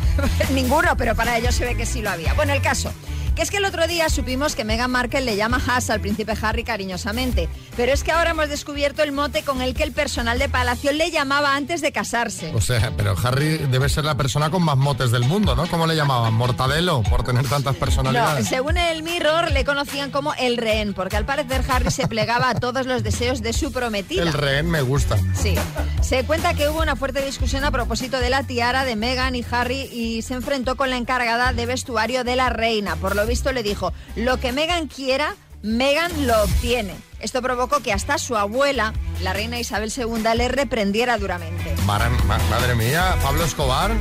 ninguno, 0.52 0.96
pero 0.96 1.14
para 1.14 1.38
ellos 1.38 1.54
se 1.54 1.64
ve 1.64 1.74
que 1.76 1.86
sí 1.86 2.02
lo 2.02 2.10
había. 2.10 2.34
Bueno, 2.34 2.52
el 2.52 2.62
caso. 2.62 2.92
Que 3.34 3.40
es 3.40 3.50
que 3.50 3.56
el 3.56 3.64
otro 3.64 3.86
día 3.86 4.10
supimos 4.10 4.54
que 4.54 4.62
Meghan 4.62 4.90
Markle 4.90 5.22
le 5.22 5.36
llama 5.36 5.58
Haas 5.66 5.88
al 5.88 6.00
príncipe 6.00 6.34
Harry 6.42 6.64
cariñosamente, 6.64 7.48
pero 7.78 7.90
es 7.90 8.04
que 8.04 8.12
ahora 8.12 8.32
hemos 8.32 8.50
descubierto 8.50 9.02
el 9.02 9.10
mote 9.12 9.42
con 9.42 9.62
el 9.62 9.72
que 9.74 9.84
el 9.84 9.92
personal 9.92 10.38
de 10.38 10.50
Palacio 10.50 10.92
le 10.92 11.10
llamaba 11.10 11.56
antes 11.56 11.80
de 11.80 11.92
casarse. 11.92 12.52
O 12.54 12.60
sea, 12.60 12.92
pero 12.94 13.16
Harry 13.24 13.56
debe 13.70 13.88
ser 13.88 14.04
la 14.04 14.16
persona 14.16 14.50
con 14.50 14.62
más 14.62 14.76
motes 14.76 15.10
del 15.12 15.24
mundo, 15.24 15.56
¿no? 15.56 15.66
¿Cómo 15.66 15.86
le 15.86 15.96
llamaban? 15.96 16.34
¿Mortadelo? 16.34 17.02
Por 17.04 17.24
tener 17.24 17.48
tantas 17.48 17.72
No, 17.72 17.80
personalidades. 17.80 18.46
según 18.48 18.76
el 18.76 19.02
Mirror 19.02 19.50
le 19.50 19.64
conocían 19.64 20.10
como 20.10 20.34
el 20.34 20.58
rehén, 20.58 20.92
porque 20.92 21.16
al 21.16 21.24
parecer 21.24 21.64
Harry 21.70 21.90
se 21.90 22.06
plegaba 22.08 22.50
a 22.50 22.54
todos 22.54 22.84
los 22.84 23.02
deseos 23.02 23.40
de 23.40 23.54
su 23.54 23.72
prometida. 23.72 24.22
El 24.22 24.34
rehén 24.34 24.70
me 24.70 24.82
gusta. 24.82 25.16
Sí. 25.34 25.54
Se 26.02 26.24
cuenta 26.24 26.52
que 26.52 26.68
hubo 26.68 26.82
una 26.82 26.96
fuerte 26.96 27.24
discusión 27.24 27.64
a 27.64 27.70
propósito 27.70 28.18
de 28.20 28.28
la 28.28 28.42
tiara 28.42 28.84
de 28.84 28.94
Meghan 28.94 29.34
y 29.36 29.44
Harry 29.50 29.88
y 29.90 30.20
se 30.20 30.34
enfrentó 30.34 30.76
con 30.76 30.90
la 30.90 30.96
encargada 30.98 31.54
de 31.54 31.64
vestuario 31.64 32.24
de 32.24 32.36
la 32.36 32.50
reina. 32.50 32.96
Por 32.96 33.16
lo 33.16 33.21
visto 33.26 33.52
le 33.52 33.62
dijo, 33.62 33.92
lo 34.16 34.38
que 34.38 34.52
Meghan 34.52 34.88
quiera, 34.88 35.36
Meghan 35.62 36.26
lo 36.26 36.42
obtiene. 36.42 36.94
Esto 37.20 37.40
provocó 37.40 37.80
que 37.80 37.92
hasta 37.92 38.18
su 38.18 38.36
abuela, 38.36 38.92
la 39.22 39.32
reina 39.32 39.60
Isabel 39.60 39.92
II, 39.96 40.22
le 40.36 40.48
reprendiera 40.48 41.18
duramente. 41.18 41.74
Madre 41.86 42.74
mía, 42.74 43.16
Pablo 43.22 43.44
Escobar. 43.44 43.92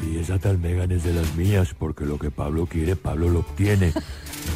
Sí, 0.00 0.18
esa 0.18 0.38
tal 0.38 0.58
Megan 0.58 0.92
es 0.92 1.02
de 1.02 1.12
las 1.12 1.34
mías, 1.34 1.74
porque 1.76 2.04
lo 2.04 2.18
que 2.18 2.30
Pablo 2.30 2.66
quiere, 2.66 2.94
Pablo 2.94 3.28
lo 3.28 3.40
obtiene. 3.40 3.92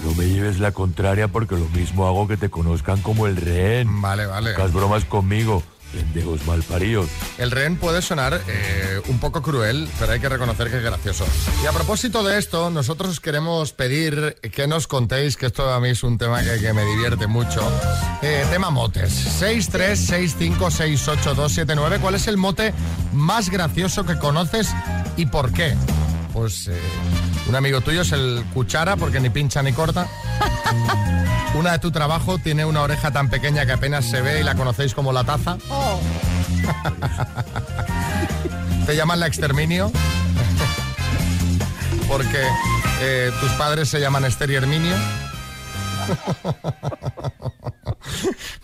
No 0.05 0.15
me 0.15 0.27
lleves 0.27 0.59
la 0.59 0.73
contraria 0.73 1.29
porque 1.29 1.57
lo 1.57 1.69
mismo 1.69 2.07
hago 2.07 2.29
que 2.29 2.37
te 2.37 2.49
conozcan 2.49 3.01
como 3.01 3.27
el 3.27 3.37
rehén. 3.37 4.01
Vale, 4.01 4.27
vale. 4.27 4.57
Las 4.57 4.73
bromas 4.73 5.05
conmigo, 5.05 5.63
pendejos 5.97 6.47
malparidos. 6.47 7.09
El 7.39 7.51
rehén 7.51 7.77
puede 7.77 8.03
sonar 8.03 8.39
eh, 8.47 9.01
un 9.09 9.19
poco 9.19 9.41
cruel, 9.41 9.89
pero 9.99 10.13
hay 10.13 10.21
que 10.21 10.29
reconocer 10.29 10.71
que 10.71 10.77
es 10.77 10.83
gracioso. 10.83 11.25
Y 11.63 11.67
a 11.67 11.73
propósito 11.73 12.23
de 12.23 12.39
esto, 12.39 12.69
nosotros 12.71 13.19
queremos 13.21 13.73
pedir 13.73 14.37
que 14.53 14.67
nos 14.67 14.87
contéis, 14.87 15.39
que 15.39 15.47
esto 15.47 15.73
a 15.73 15.81
mí 15.81 15.89
es 15.91 16.03
un 16.03 16.19
tema 16.19 16.43
que, 16.43 16.59
que 16.61 16.75
me 16.75 16.85
divierte 16.85 17.27
mucho. 17.27 17.63
Eh, 18.23 18.45
tema 18.51 18.69
motes. 18.71 19.41
636568279. 19.41 22.01
¿Cuál 22.01 22.17
es 22.17 22.29
el 22.29 22.37
mote 22.37 22.75
más 23.13 23.49
gracioso 23.49 24.05
que 24.05 24.19
conoces 24.19 24.69
y 25.17 25.25
por 25.27 25.53
qué? 25.53 25.75
Pues 26.35 26.67
eh, 26.69 26.79
un 27.49 27.55
amigo 27.55 27.81
tuyo 27.81 28.03
es 28.03 28.13
el 28.13 28.45
cuchara 28.53 28.97
porque 28.97 29.21
ni 29.21 29.31
pincha 29.31 29.63
ni 29.63 29.73
corta. 29.73 30.07
Una 31.57 31.73
de 31.73 31.79
tu 31.79 31.91
trabajo 31.91 32.39
tiene 32.39 32.67
una 32.67 32.83
oreja 32.83 33.11
tan 33.11 33.31
pequeña 33.31 33.65
que 33.65 33.73
apenas 33.73 34.05
se 34.05 34.21
ve 34.21 34.41
y 34.41 34.43
la 34.43 34.55
conocéis 34.55 34.93
como 34.93 35.11
la 35.11 35.25
taza. 35.25 35.57
Oh. 35.71 35.99
¿Te 38.87 38.95
llaman 38.95 39.21
la 39.21 39.27
exterminio? 39.27 39.91
Porque 42.09 42.43
eh, 43.01 43.33
tus 43.41 43.51
padres 43.53 43.89
se 43.89 44.01
llaman 44.01 44.27
Esther 44.27 44.51
y 44.51 44.57
Herminio. 44.57 44.95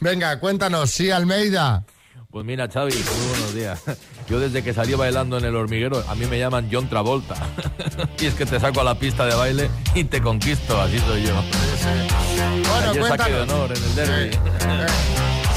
Venga, 0.01 0.39
cuéntanos, 0.39 0.91
sí, 0.91 1.11
Almeida. 1.11 1.85
Pues 2.33 2.45
mira, 2.47 2.67
Xavi, 2.67 2.95
muy 2.95 3.29
buenos 3.29 3.55
días. 3.55 3.79
Yo 4.29 4.41
desde 4.41 4.65
que 4.65 4.73
salí 4.73 4.95
bailando 4.95 5.37
en 5.37 5.45
el 5.45 5.55
hormiguero, 5.55 6.03
a 6.09 6.15
mí 6.15 6.25
me 6.25 6.39
llaman 6.39 6.71
John 6.73 6.89
Travolta. 6.89 7.35
y 8.19 8.25
es 8.25 8.33
que 8.35 8.47
te 8.47 8.59
saco 8.59 8.81
a 8.81 8.85
la 8.85 8.95
pista 8.95 9.27
de 9.27 9.35
baile 9.35 9.69
y 9.95 10.05
te 10.05 10.23
conquisto, 10.23 10.81
así 10.81 10.99
soy 11.01 11.25
yo. 11.25 11.35
Bueno, 11.35 12.91
Ayer 12.91 13.05
saqué 13.05 13.33
de 13.33 13.41
honor 13.43 13.71
en 13.77 13.85
el 13.85 13.95
derby. 13.95 14.31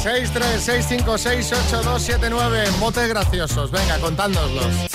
636568279, 0.03 2.77
motes 2.79 3.07
graciosos. 3.07 3.71
Venga, 3.71 3.97
contádnoslos. 3.99 4.94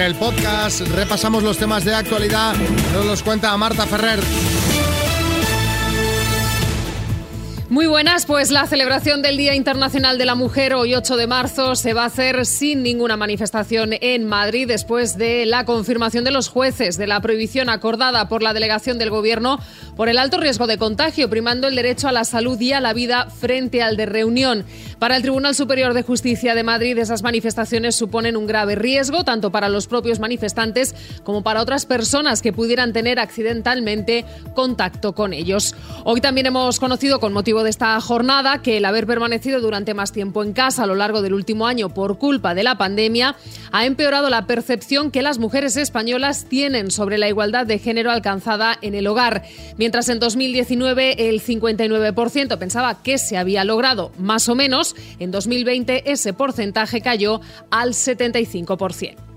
En 0.00 0.06
el 0.06 0.14
podcast 0.14 0.80
repasamos 0.80 1.42
los 1.42 1.58
temas 1.58 1.84
de 1.84 1.94
actualidad. 1.94 2.54
Nos 2.94 3.04
los 3.04 3.22
cuenta 3.22 3.54
Marta 3.58 3.84
Ferrer. 3.84 4.18
Muy 7.70 7.86
buenas, 7.86 8.26
pues 8.26 8.50
la 8.50 8.66
celebración 8.66 9.22
del 9.22 9.36
Día 9.36 9.54
Internacional 9.54 10.18
de 10.18 10.24
la 10.24 10.34
Mujer 10.34 10.74
hoy 10.74 10.96
8 10.96 11.16
de 11.16 11.28
marzo 11.28 11.76
se 11.76 11.94
va 11.94 12.02
a 12.02 12.06
hacer 12.06 12.44
sin 12.44 12.82
ninguna 12.82 13.16
manifestación 13.16 13.90
en 14.00 14.26
Madrid 14.26 14.66
después 14.66 15.16
de 15.16 15.46
la 15.46 15.64
confirmación 15.64 16.24
de 16.24 16.32
los 16.32 16.48
jueces 16.48 16.98
de 16.98 17.06
la 17.06 17.20
prohibición 17.20 17.68
acordada 17.68 18.28
por 18.28 18.42
la 18.42 18.54
delegación 18.54 18.98
del 18.98 19.10
Gobierno 19.10 19.60
por 19.94 20.08
el 20.08 20.18
alto 20.18 20.38
riesgo 20.38 20.66
de 20.66 20.78
contagio, 20.78 21.30
primando 21.30 21.68
el 21.68 21.76
derecho 21.76 22.08
a 22.08 22.12
la 22.12 22.24
salud 22.24 22.60
y 22.60 22.72
a 22.72 22.80
la 22.80 22.92
vida 22.92 23.30
frente 23.30 23.84
al 23.84 23.96
de 23.96 24.06
reunión. 24.06 24.64
Para 24.98 25.14
el 25.14 25.22
Tribunal 25.22 25.54
Superior 25.54 25.94
de 25.94 26.02
Justicia 26.02 26.56
de 26.56 26.64
Madrid, 26.64 26.98
esas 26.98 27.22
manifestaciones 27.22 27.94
suponen 27.94 28.36
un 28.36 28.48
grave 28.48 28.74
riesgo 28.74 29.22
tanto 29.22 29.52
para 29.52 29.68
los 29.68 29.86
propios 29.86 30.18
manifestantes 30.18 30.96
como 31.22 31.44
para 31.44 31.62
otras 31.62 31.86
personas 31.86 32.42
que 32.42 32.52
pudieran 32.52 32.92
tener 32.92 33.20
accidentalmente 33.20 34.24
contacto 34.56 35.14
con 35.14 35.32
ellos. 35.32 35.76
Hoy 36.02 36.20
también 36.20 36.46
hemos 36.46 36.80
conocido 36.80 37.20
con 37.20 37.32
motivo 37.32 37.59
de 37.62 37.70
esta 37.70 38.00
jornada 38.00 38.62
que 38.62 38.76
el 38.76 38.84
haber 38.84 39.06
permanecido 39.06 39.60
durante 39.60 39.94
más 39.94 40.12
tiempo 40.12 40.42
en 40.42 40.52
casa 40.52 40.84
a 40.84 40.86
lo 40.86 40.94
largo 40.94 41.22
del 41.22 41.34
último 41.34 41.66
año 41.66 41.88
por 41.94 42.18
culpa 42.18 42.54
de 42.54 42.62
la 42.62 42.76
pandemia 42.76 43.36
ha 43.72 43.86
empeorado 43.86 44.30
la 44.30 44.46
percepción 44.46 45.10
que 45.10 45.22
las 45.22 45.38
mujeres 45.38 45.76
españolas 45.76 46.46
tienen 46.46 46.90
sobre 46.90 47.18
la 47.18 47.28
igualdad 47.28 47.66
de 47.66 47.78
género 47.78 48.10
alcanzada 48.10 48.76
en 48.82 48.94
el 48.94 49.06
hogar. 49.06 49.44
Mientras 49.76 50.08
en 50.08 50.18
2019 50.20 51.28
el 51.28 51.40
59% 51.42 52.58
pensaba 52.58 53.02
que 53.02 53.18
se 53.18 53.36
había 53.36 53.64
logrado 53.64 54.12
más 54.18 54.48
o 54.48 54.54
menos, 54.54 54.96
en 55.18 55.30
2020 55.30 56.10
ese 56.10 56.32
porcentaje 56.32 57.00
cayó 57.00 57.40
al 57.70 57.90
75%. 57.90 59.29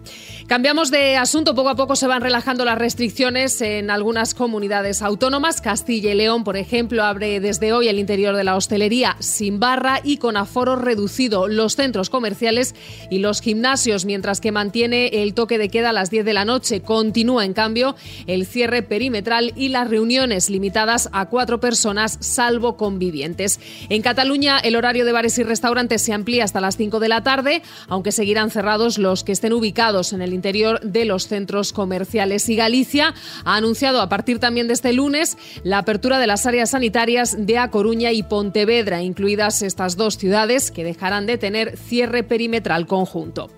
Cambiamos 0.48 0.92
de 0.92 1.16
asunto. 1.16 1.56
Poco 1.56 1.70
a 1.70 1.76
poco 1.76 1.96
se 1.96 2.06
van 2.06 2.22
relajando 2.22 2.66
las 2.66 2.78
restricciones 2.78 3.62
en 3.62 3.90
algunas 3.90 4.34
comunidades 4.34 5.02
autónomas. 5.02 5.62
Castilla 5.62 6.12
y 6.12 6.16
León, 6.16 6.44
por 6.44 6.58
ejemplo, 6.58 7.04
abre 7.04 7.40
desde 7.40 7.72
hoy 7.72 7.88
el 7.88 7.98
interior 7.98 8.36
de 8.36 8.44
la 8.44 8.58
hostelería 8.58 9.16
sin 9.20 9.62
barra 9.62 10.02
y 10.04 10.18
con 10.18 10.36
aforo 10.36 10.76
reducido. 10.76 11.48
Los 11.48 11.78
centros 11.78 12.10
comerciales 12.10 12.76
y 13.10 13.20
los 13.20 13.40
gimnasios, 13.40 14.04
mientras 14.04 14.42
que 14.42 14.52
mantiene 14.52 15.08
el 15.24 15.34
toque 15.34 15.58
de 15.58 15.70
queda 15.70 15.90
a 15.90 15.94
las 15.94 16.10
10 16.12 16.26
de 16.26 16.34
la 16.34 16.44
noche. 16.44 16.82
Continúa, 16.82 17.46
en 17.46 17.54
cambio, 17.54 17.96
el 18.28 18.46
cierre 18.46 18.84
perimetral 18.84 19.54
y 19.56 19.70
las 19.70 19.90
reuniones 19.90 20.50
limitadas 20.50 21.10
a 21.14 21.30
cuatro 21.30 21.62
personas, 21.62 22.18
salvo 22.20 22.76
convivientes. 22.76 23.62
En 23.88 24.02
Cataluña, 24.02 24.60
el 24.60 24.76
horario 24.76 25.06
de 25.06 25.14
bares 25.14 25.38
y 25.38 25.44
restaurantes 25.44 26.02
se 26.02 26.12
amplía 26.12 26.44
hasta 26.44 26.60
las 26.60 26.76
5 26.76 27.00
de 27.00 27.08
la 27.08 27.24
tarde, 27.24 27.62
aunque 27.88 28.12
seguirán 28.12 28.52
cerrados 28.52 28.98
los 28.98 29.24
que 29.24 29.32
estén 29.32 29.54
ubicados 29.54 30.12
en 30.12 30.22
el 30.22 30.33
interior 30.34 30.80
de 30.82 31.06
los 31.06 31.28
centros 31.28 31.74
comerciales. 31.74 32.50
Y 32.50 32.56
Galicia 32.56 33.14
ha 33.46 33.56
anunciado 33.56 34.02
a 34.02 34.10
partir 34.10 34.40
también 34.40 34.68
de 34.68 34.74
este 34.74 34.94
lunes 34.94 35.38
la 35.64 35.80
apertura 35.80 36.20
de 36.20 36.28
las 36.28 36.46
áreas 36.46 36.72
sanitarias 36.72 37.36
de 37.38 37.58
A 37.58 37.70
Coruña 37.70 38.12
y 38.12 38.24
Pontevedra, 38.24 39.02
incluidas 39.02 39.62
estas 39.62 39.96
dos 39.96 40.18
ciudades 40.18 40.72
que 40.72 40.84
dejarán 40.84 41.26
de 41.26 41.38
tener 41.38 41.78
cierre 41.78 42.24
perimetral 42.24 42.88
conjunto. 42.88 43.50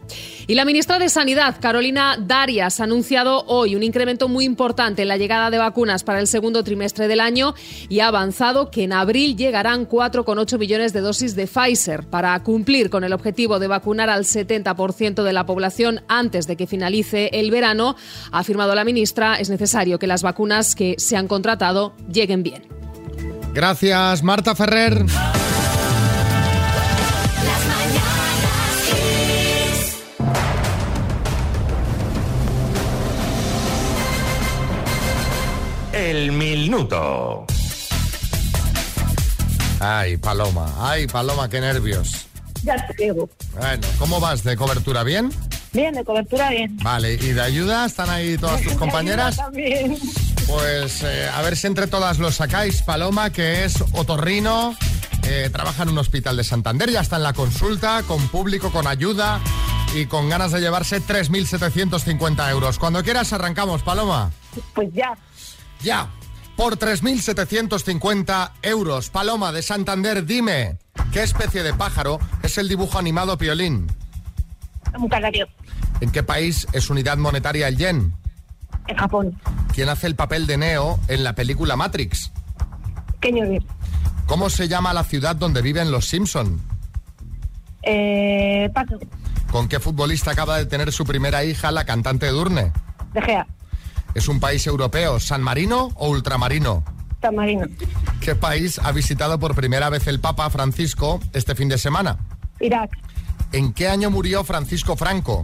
Y 0.47 0.53
la 0.53 0.65
ministra 0.65 0.99
de 0.99 1.09
Sanidad, 1.09 1.55
Carolina 1.59 2.17
Darias, 2.19 2.79
ha 2.79 2.83
anunciado 2.83 3.43
hoy 3.47 3.75
un 3.75 3.81
incremento 3.81 4.27
muy 4.27 4.45
importante 4.45 5.01
en 5.01 5.07
la 5.07 5.17
llegada 5.17 5.49
de 5.49 5.57
vacunas 5.57 6.03
para 6.03 6.19
el 6.19 6.27
segundo 6.27 6.63
trimestre 6.63 7.07
del 7.07 7.19
año 7.19 7.55
y 7.89 8.01
ha 8.01 8.07
avanzado 8.07 8.69
que 8.69 8.83
en 8.83 8.93
abril 8.93 9.35
llegarán 9.35 9.89
4,8 9.89 10.59
millones 10.59 10.93
de 10.93 11.01
dosis 11.01 11.35
de 11.35 11.47
Pfizer 11.47 12.03
para 12.03 12.39
cumplir 12.43 12.91
con 12.91 13.03
el 13.03 13.13
objetivo 13.13 13.57
de 13.57 13.67
vacunar 13.67 14.11
al 14.11 14.23
70% 14.23 15.23
de 15.23 15.33
la 15.33 15.47
población 15.47 16.01
antes 16.07 16.45
de 16.45 16.55
que 16.55 16.67
finalice 16.67 17.29
el 17.33 17.49
verano. 17.49 17.95
Ha 18.31 18.39
afirmado 18.39 18.75
la 18.75 18.85
ministra, 18.85 19.37
es 19.37 19.49
necesario 19.49 19.97
que 19.97 20.05
las 20.05 20.21
vacunas 20.21 20.75
que 20.75 20.95
se 20.99 21.17
han 21.17 21.27
contratado 21.27 21.95
lleguen 22.11 22.43
bien. 22.43 22.67
Gracias, 23.53 24.21
Marta 24.21 24.53
Ferrer. 24.53 25.05
El 36.15 36.31
minuto. 36.31 37.45
Ay, 39.81 40.15
Paloma, 40.15 40.73
ay, 40.79 41.07
Paloma, 41.07 41.49
qué 41.49 41.59
nervios. 41.59 42.27
Ya 42.63 42.77
te 42.87 43.03
digo. 43.03 43.29
Bueno, 43.51 43.85
¿cómo 43.99 44.21
vas 44.21 44.41
de 44.45 44.55
cobertura? 44.55 45.03
¿Bien? 45.03 45.29
Bien, 45.73 45.93
de 45.93 46.05
cobertura 46.05 46.51
bien. 46.51 46.77
Vale, 46.77 47.15
¿y 47.15 47.33
de 47.33 47.41
ayuda? 47.41 47.85
¿Están 47.85 48.09
ahí 48.09 48.37
todas 48.37 48.61
tus 48.61 48.73
compañeras? 48.77 49.35
También. 49.35 49.97
Pues 50.47 51.03
eh, 51.03 51.27
a 51.35 51.41
ver 51.41 51.57
si 51.57 51.67
entre 51.67 51.87
todas 51.87 52.17
lo 52.17 52.31
sacáis. 52.31 52.81
Paloma, 52.81 53.31
que 53.31 53.65
es 53.65 53.83
otorrino, 53.91 54.73
eh, 55.23 55.49
trabaja 55.51 55.83
en 55.83 55.89
un 55.89 55.97
hospital 55.97 56.37
de 56.37 56.45
Santander, 56.45 56.91
ya 56.91 57.01
está 57.01 57.17
en 57.17 57.23
la 57.23 57.33
consulta, 57.33 58.03
con 58.03 58.25
público, 58.29 58.71
con 58.71 58.87
ayuda 58.87 59.41
y 59.93 60.05
con 60.05 60.29
ganas 60.29 60.53
de 60.53 60.61
llevarse 60.61 61.01
3.750 61.01 62.51
euros. 62.51 62.79
Cuando 62.79 63.03
quieras 63.03 63.33
arrancamos, 63.33 63.83
Paloma. 63.83 64.31
Pues 64.73 64.87
ya. 64.93 65.13
Ya, 65.85 66.09
por 66.55 66.79
3.750 66.79 68.53
euros. 68.63 69.11
Paloma 69.11 69.51
de 69.51 69.61
Santander, 69.61 70.25
dime, 70.25 70.79
¿qué 71.13 71.21
especie 71.21 71.61
de 71.61 71.75
pájaro 71.75 72.17
es 72.41 72.57
el 72.57 72.67
dibujo 72.67 72.97
animado 72.97 73.37
Piolín? 73.37 73.85
Un 74.97 75.07
canario. 75.07 75.47
¿En 76.01 76.09
qué 76.11 76.23
país 76.23 76.65
es 76.73 76.89
unidad 76.89 77.17
monetaria 77.17 77.67
el 77.67 77.77
yen? 77.77 78.15
En 78.87 78.97
Japón. 78.97 79.39
¿Quién 79.75 79.89
hace 79.89 80.07
el 80.07 80.15
papel 80.15 80.47
de 80.47 80.57
Neo 80.57 80.99
en 81.07 81.23
la 81.23 81.33
película 81.33 81.75
Matrix? 81.75 82.31
Reeves. 83.21 83.63
¿Cómo 84.25 84.49
se 84.49 84.67
llama 84.67 84.91
la 84.91 85.03
ciudad 85.03 85.35
donde 85.35 85.61
viven 85.61 85.91
los 85.91 86.07
Simpson? 86.07 86.59
Eh, 87.83 88.71
paso. 88.73 88.97
¿Con 89.51 89.67
qué 89.67 89.79
futbolista 89.79 90.31
acaba 90.31 90.57
de 90.57 90.65
tener 90.65 90.91
su 90.91 91.05
primera 91.05 91.43
hija 91.43 91.69
la 91.71 91.85
cantante 91.85 92.27
Durne? 92.29 92.71
De 93.13 93.21
Gea. 93.21 93.45
¿Es 94.15 94.29
un 94.29 94.39
país 94.39 94.65
europeo, 94.65 95.19
San 95.19 95.43
Marino 95.43 95.91
o 95.95 96.09
ultramarino? 96.09 96.85
San 97.21 97.35
Marino. 97.35 97.67
¿Qué 98.21 98.33
país 98.33 98.79
ha 98.79 98.93
visitado 98.93 99.37
por 99.39 99.55
primera 99.55 99.89
vez 99.89 100.07
el 100.07 100.21
Papa 100.21 100.49
Francisco 100.49 101.19
este 101.33 101.53
fin 101.53 101.67
de 101.67 101.77
semana? 101.77 102.17
Irak. 102.61 102.91
¿En 103.51 103.73
qué 103.73 103.89
año 103.89 104.09
murió 104.09 104.45
Francisco 104.45 104.95
Franco? 104.95 105.43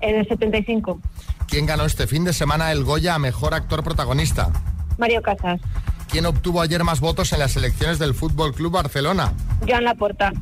En 0.00 0.16
el 0.16 0.26
75. 0.26 1.00
¿Quién 1.46 1.66
ganó 1.66 1.84
este 1.84 2.06
fin 2.06 2.24
de 2.24 2.32
semana 2.32 2.72
el 2.72 2.82
Goya 2.82 3.14
a 3.14 3.18
Mejor 3.18 3.52
Actor 3.52 3.84
Protagonista? 3.84 4.50
Mario 4.96 5.20
Casas. 5.20 5.60
¿Quién 6.10 6.24
obtuvo 6.24 6.62
ayer 6.62 6.82
más 6.84 7.00
votos 7.00 7.34
en 7.34 7.40
las 7.40 7.56
elecciones 7.56 7.98
del 7.98 8.14
Fútbol 8.14 8.54
Club 8.54 8.72
Barcelona? 8.72 9.34
Joan 9.68 9.84
Laporta. 9.84 10.32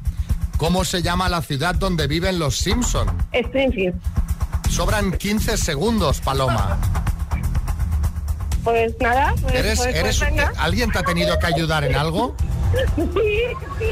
¿Cómo 0.56 0.84
se 0.84 1.02
llama 1.02 1.28
la 1.28 1.42
ciudad 1.42 1.74
donde 1.74 2.06
viven 2.06 2.38
los 2.38 2.58
Simpson? 2.58 3.08
Springfield. 3.32 4.00
Sobran 4.68 5.10
15 5.10 5.56
segundos, 5.56 6.20
Paloma. 6.20 6.78
Pues 8.64 8.94
nada. 9.00 9.34
Pues, 9.40 9.54
¿Eres, 9.54 9.78
pues, 9.78 9.94
eres, 9.96 10.18
pues 10.18 10.30
venga. 10.30 10.52
¿Alguien 10.58 10.90
te 10.92 10.98
ha 10.98 11.02
tenido 11.02 11.38
que 11.38 11.46
ayudar 11.46 11.84
en 11.84 11.94
algo? 11.96 12.34
Sí, 12.96 13.02
sí. 13.78 13.86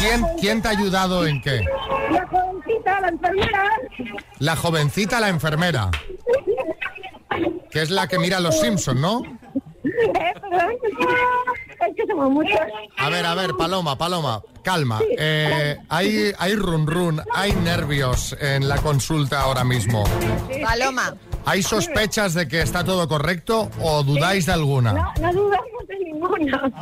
¿Quién, 0.00 0.26
¿Quién 0.40 0.62
te 0.62 0.68
ha 0.68 0.70
ayudado 0.72 1.26
en 1.26 1.40
qué? 1.40 1.64
La 2.10 2.26
jovencita, 2.26 3.00
la 3.00 3.08
enfermera. 3.08 3.70
La 4.38 4.56
jovencita, 4.56 5.20
la 5.20 5.28
enfermera, 5.28 5.90
que 7.70 7.82
es 7.82 7.90
la 7.90 8.08
que 8.08 8.18
mira 8.18 8.38
a 8.38 8.40
los 8.40 8.58
Simpson, 8.60 9.00
¿no? 9.00 9.22
Perdón, 9.82 10.72
Es 11.88 11.96
que 11.96 12.06
somos 12.08 12.30
muchos. 12.30 12.58
A 12.98 13.08
ver, 13.08 13.24
a 13.24 13.34
ver, 13.34 13.50
Paloma, 13.56 13.96
Paloma, 13.96 14.42
calma. 14.62 15.00
Eh, 15.18 15.76
hay, 15.88 16.32
hay 16.38 16.54
run 16.54 16.86
run, 16.86 17.22
hay 17.32 17.52
nervios 17.52 18.36
en 18.40 18.68
la 18.68 18.78
consulta 18.78 19.40
ahora 19.42 19.64
mismo. 19.64 20.04
Paloma. 20.62 21.14
¿Hay 21.46 21.62
sospechas 21.62 22.34
de 22.34 22.46
que 22.46 22.60
está 22.62 22.84
todo 22.84 23.08
correcto 23.08 23.70
o 23.80 24.02
dudáis 24.02 24.46
de 24.46 24.52
alguna? 24.52 24.92
No, 24.92 25.12
no 25.20 25.32
dudamos 25.32 25.86
de 25.88 25.98
ninguna. 26.04 26.72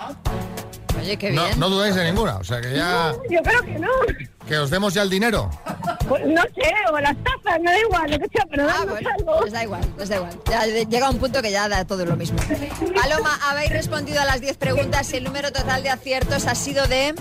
Oye, 1.01 1.17
qué 1.17 1.33
No, 1.33 1.45
bien. 1.45 1.61
no 1.61 1.69
dudáis 1.69 1.95
de 1.95 2.05
ninguna, 2.05 2.37
o 2.37 2.45
sea 2.45 2.61
que 2.61 2.75
ya... 2.75 3.13
No, 3.13 3.23
yo 3.31 3.43
creo 3.43 3.63
que 3.63 3.79
no. 3.79 3.89
Que 4.47 4.59
os 4.59 4.71
demos 4.71 4.95
ya 4.95 5.03
el 5.03 5.11
dinero. 5.11 5.51
Pues 6.09 6.23
no 6.27 6.43
sé, 6.43 6.71
o 6.93 6.99
las 7.01 7.17
tazas, 7.25 7.61
me 7.61 7.71
da 7.73 7.79
igual, 7.81 8.11
lo 8.11 8.19
que 8.19 8.27
sea, 8.33 8.47
pero 8.51 8.63
Ah, 8.65 8.67
danos 8.67 8.91
bueno, 8.91 9.11
algo. 9.19 9.41
les 9.45 9.53
da 9.53 9.63
igual, 9.65 9.81
les 9.99 10.09
da 10.09 10.17
igual. 10.17 10.39
Ya 10.51 10.67
llega 10.67 11.11
un 11.11 11.19
punto 11.19 11.43
que 11.43 11.51
ya 11.51 11.69
da 11.69 11.85
todo 11.85 12.05
lo 12.07 12.17
mismo. 12.17 12.39
Paloma, 12.95 13.39
habéis 13.49 13.71
respondido 13.71 14.21
a 14.21 14.25
las 14.25 14.41
10 14.41 14.57
preguntas 14.59 15.13
y 15.13 15.17
el 15.17 15.25
número 15.25 15.51
total 15.51 15.83
de 15.83 15.91
aciertos 15.91 16.47
ha 16.47 16.55
sido 16.55 16.87
de... 16.87 17.15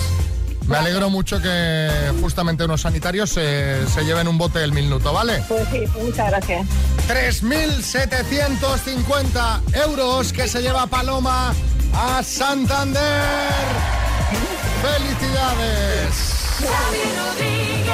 Me 0.68 0.78
alegro 0.78 1.12
mucho 1.12 1.40
que 1.42 1.90
justamente 2.22 2.64
unos 2.64 2.82
sanitarios 2.82 3.30
se, 3.30 3.86
se 3.88 4.04
lleven 4.04 4.28
un 4.28 4.38
bote 4.40 4.58
del 4.60 4.72
minuto, 4.72 5.14
¿vale? 5.14 5.44
Pues 5.48 5.68
sí, 5.72 5.84
pues 5.94 6.06
muchas 6.06 6.28
gracias. 6.30 6.66
3.750 7.08 9.60
euros 9.86 10.34
que 10.34 10.48
se 10.48 10.60
lleva 10.62 10.88
Paloma 10.88 11.54
a 11.94 12.24
Santander. 12.24 13.02
¡Felicidades! 14.82 16.41
Xavi 16.62 17.06
Rodríguez. 17.18 17.88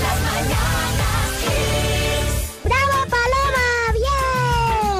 Las 0.00 0.18
mañanas 0.28 1.24
Kiss. 1.42 2.64
¡Bravo, 2.64 2.98
Paloma! 3.10 3.68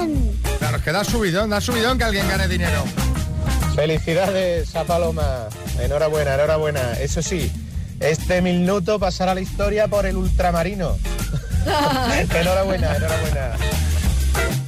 ¡Bien! 0.03 0.41
Claro, 0.59 0.77
es 0.77 0.83
que 0.83 0.93
da 0.93 1.05
subidón, 1.05 1.51
da 1.51 1.61
subidón 1.61 1.99
que 1.99 2.05
alguien 2.05 2.29
gane 2.29 2.47
dinero. 2.49 2.85
Felicidades 3.75 4.77
a 4.77 4.85
Paloma. 4.85 5.49
Enhorabuena, 5.81 6.35
enhorabuena. 6.35 6.93
Eso 7.01 7.23
sí, 7.23 7.51
este 8.01 8.43
minuto 8.43 8.99
pasará 8.99 9.33
a 9.33 9.35
la 9.35 9.41
historia 9.41 9.89
por 9.89 10.05
el 10.05 10.17
ultramarino. 10.17 10.99
enhorabuena, 12.35 12.97
enhorabuena. 12.97 13.57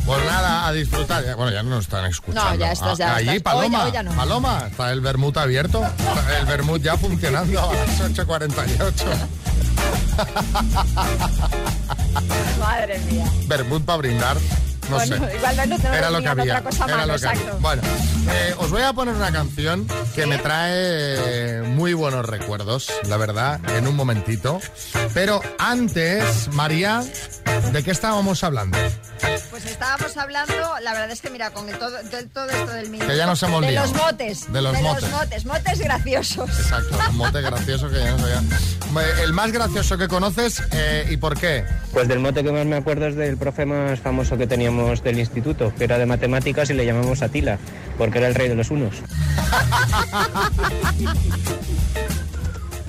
Pues 0.07 0.25
nada, 0.27 0.67
a 0.67 0.73
disfrutar. 0.73 1.25
Ya- 1.25 1.35
Bueno, 1.35 1.51
ya 1.53 1.63
no 1.63 1.71
nos 1.71 1.85
están 1.85 2.05
escuchando. 2.05 2.51
No, 2.51 2.57
ya 2.57 2.73
estás, 2.73 2.99
ya 2.99 3.13
Ah, 3.13 3.17
Allí, 3.17 3.29
estás. 3.37 3.55
Paloma, 3.55 3.79
Hoy- 3.81 3.87
hoy 3.87 3.93
ya 3.93 4.03
no. 4.03 4.13
Paloma, 4.13 4.67
está 4.71 4.91
el 4.93 5.01
vermut 5.01 5.37
abierto. 5.37 5.83
Está 5.85 6.39
El 6.39 6.47
vermut 6.47 6.83
ya 6.83 6.97
funcionando 6.99 7.59
a 7.61 7.73
las 7.75 8.01
8.48. 8.01 9.05
Madre 12.61 12.99
mía. 13.11 13.27
Vermut 13.47 13.85
para 13.85 13.99
brindar. 13.99 14.37
No 14.91 14.97
Bueno, 14.97 15.17
sé. 15.29 15.37
igual 15.37 15.57
no 15.57 15.77
tenemos 15.77 15.97
Era 15.99 16.11
lo 16.11 16.21
que 16.21 16.29
había. 16.29 16.45
otra 16.59 16.63
cosa 16.63 16.85
era 16.85 16.97
más, 16.99 17.07
lo 17.07 17.19
que 17.19 17.27
había. 17.27 17.53
Bueno, 17.61 17.83
eh, 18.31 18.55
os 18.59 18.71
voy 18.71 18.83
a 18.83 18.93
poner 18.93 19.15
una 19.15 19.33
canción 19.33 19.87
que 20.15 20.27
me 20.27 20.39
trae 20.39 21.63
muy 21.63 21.95
buenos 21.95 22.27
recuerdos, 22.27 22.93
la 23.07 23.17
verdad, 23.17 23.61
en 23.77 23.87
un 23.87 23.97
momentito. 23.97 24.61
Pero 25.15 25.41
antes, 25.59 26.49
María, 26.53 27.03
¿de 27.73 27.83
qué 27.83 27.91
estábamos 27.91 28.45
hablando? 28.45 28.77
Pues 29.51 29.67
estábamos 29.67 30.17
hablando, 30.17 30.53
la 30.83 30.93
verdad 30.93 31.11
es 31.13 31.21
que 31.21 31.31
mira, 31.31 31.51
con 31.51 31.69
el 31.69 31.79
todo, 31.79 31.97
esto 31.99 32.47
del 32.47 32.91
minuto. 32.91 33.09
Que 33.11 33.17
ya 33.17 33.27
nos 33.27 33.41
hemos 33.45 33.61
De 33.63 33.71
liado. 33.71 33.87
los 33.93 33.97
motes. 34.03 34.53
De 34.53 34.61
los 34.63 34.81
motes. 34.81 35.03
los 35.03 35.11
motes, 35.13 35.45
motes 35.47 35.79
graciosos. 35.81 36.51
Exacto, 36.51 36.99
un 37.11 37.17
mote 37.17 37.41
gracioso 37.41 37.89
que 37.89 37.99
ya 38.01 38.11
no 38.11 38.19
sabía. 38.19 38.43
El 39.23 39.33
más 39.33 39.51
gracioso 39.53 39.97
que 39.97 40.09
conoces 40.09 40.63
eh, 40.73 41.07
y 41.11 41.17
por 41.17 41.39
qué. 41.39 41.65
Pues 41.93 42.07
del 42.09 42.19
mote 42.21 42.43
que 42.43 42.51
más 42.53 42.67
me 42.67 42.77
acuerdo 42.77 43.07
es 43.07 43.17
del 43.17 43.37
profe 43.37 43.65
más 43.65 43.99
famoso 44.01 44.37
que 44.37 44.47
teníamos 44.47 44.74
del 44.75 45.19
instituto, 45.19 45.73
que 45.77 45.85
era 45.85 45.99
de 45.99 46.07
matemáticas 46.07 46.69
y 46.71 46.75
le 46.75 46.85
llamamos 46.85 47.23
Atila, 47.23 47.59
porque 47.97 48.19
era 48.19 48.27
el 48.29 48.35
rey 48.35 48.49
de 48.49 48.57
los 48.57 48.71
unos. 48.71 48.97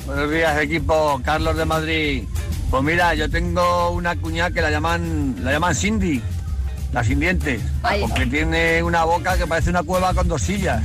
Buenos 0.05 0.31
días, 0.31 0.61
equipo. 0.61 1.21
Carlos 1.23 1.55
de 1.57 1.65
Madrid. 1.65 2.23
Pues 2.71 2.83
mira, 2.83 3.13
yo 3.13 3.29
tengo 3.29 3.91
una 3.91 4.15
cuñada 4.15 4.49
que 4.49 4.61
la 4.61 4.71
llaman, 4.71 5.35
la 5.43 5.51
llaman 5.51 5.75
Cindy, 5.75 6.21
la 6.91 7.03
sin 7.03 7.19
dientes, 7.19 7.61
porque 8.01 8.25
tiene 8.25 8.81
una 8.81 9.03
boca 9.03 9.37
que 9.37 9.45
parece 9.45 9.69
una 9.69 9.83
cueva 9.83 10.13
con 10.13 10.27
dos 10.27 10.41
sillas. 10.41 10.81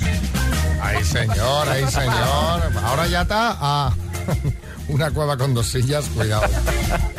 Ay, 0.83 1.03
señor, 1.05 1.69
ay, 1.69 1.87
señor. 1.89 2.73
Ahora 2.85 3.07
ya 3.07 3.23
está 3.23 3.57
a 3.59 3.95
una 4.89 5.11
cueva 5.11 5.37
con 5.39 5.55
dos 5.55 5.67
sillas, 5.67 6.05
cuidado. 6.15 6.47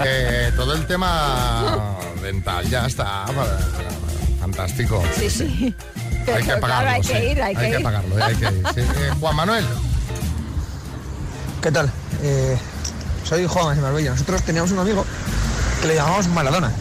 Eh, 0.05 0.51
todo 0.55 0.73
el 0.73 0.85
tema 0.85 1.97
dental 2.21 2.67
ya 2.69 2.85
está. 2.85 3.25
Fantástico. 4.39 5.03
Sí, 5.17 5.29
sí. 5.29 5.75
Hay 6.27 6.43
que 6.43 6.57
pagarlo. 6.57 6.67
claro, 6.67 6.89
hay 6.89 7.03
sí. 7.03 7.13
que 7.13 7.31
ir, 7.31 7.41
hay 7.41 7.55
que 7.55 7.69
ir. 7.69 7.83
pagarlo, 7.83 8.17
eh, 8.17 8.23
hay 8.23 8.35
que 8.35 8.45
ir. 8.45 8.63
sí. 8.73 8.81
Eh, 8.81 9.11
Juan 9.19 9.35
Manuel. 9.35 9.65
¿Qué 11.61 11.71
tal? 11.71 11.91
Eh, 12.23 12.57
soy 13.23 13.45
Juan 13.45 13.75
de 13.75 13.81
Marbella. 13.81 14.11
Nosotros 14.11 14.41
teníamos 14.43 14.71
un 14.71 14.79
amigo 14.79 15.05
que 15.81 15.87
le 15.87 15.95
llamábamos 15.95 16.27
Maradona. 16.29 16.71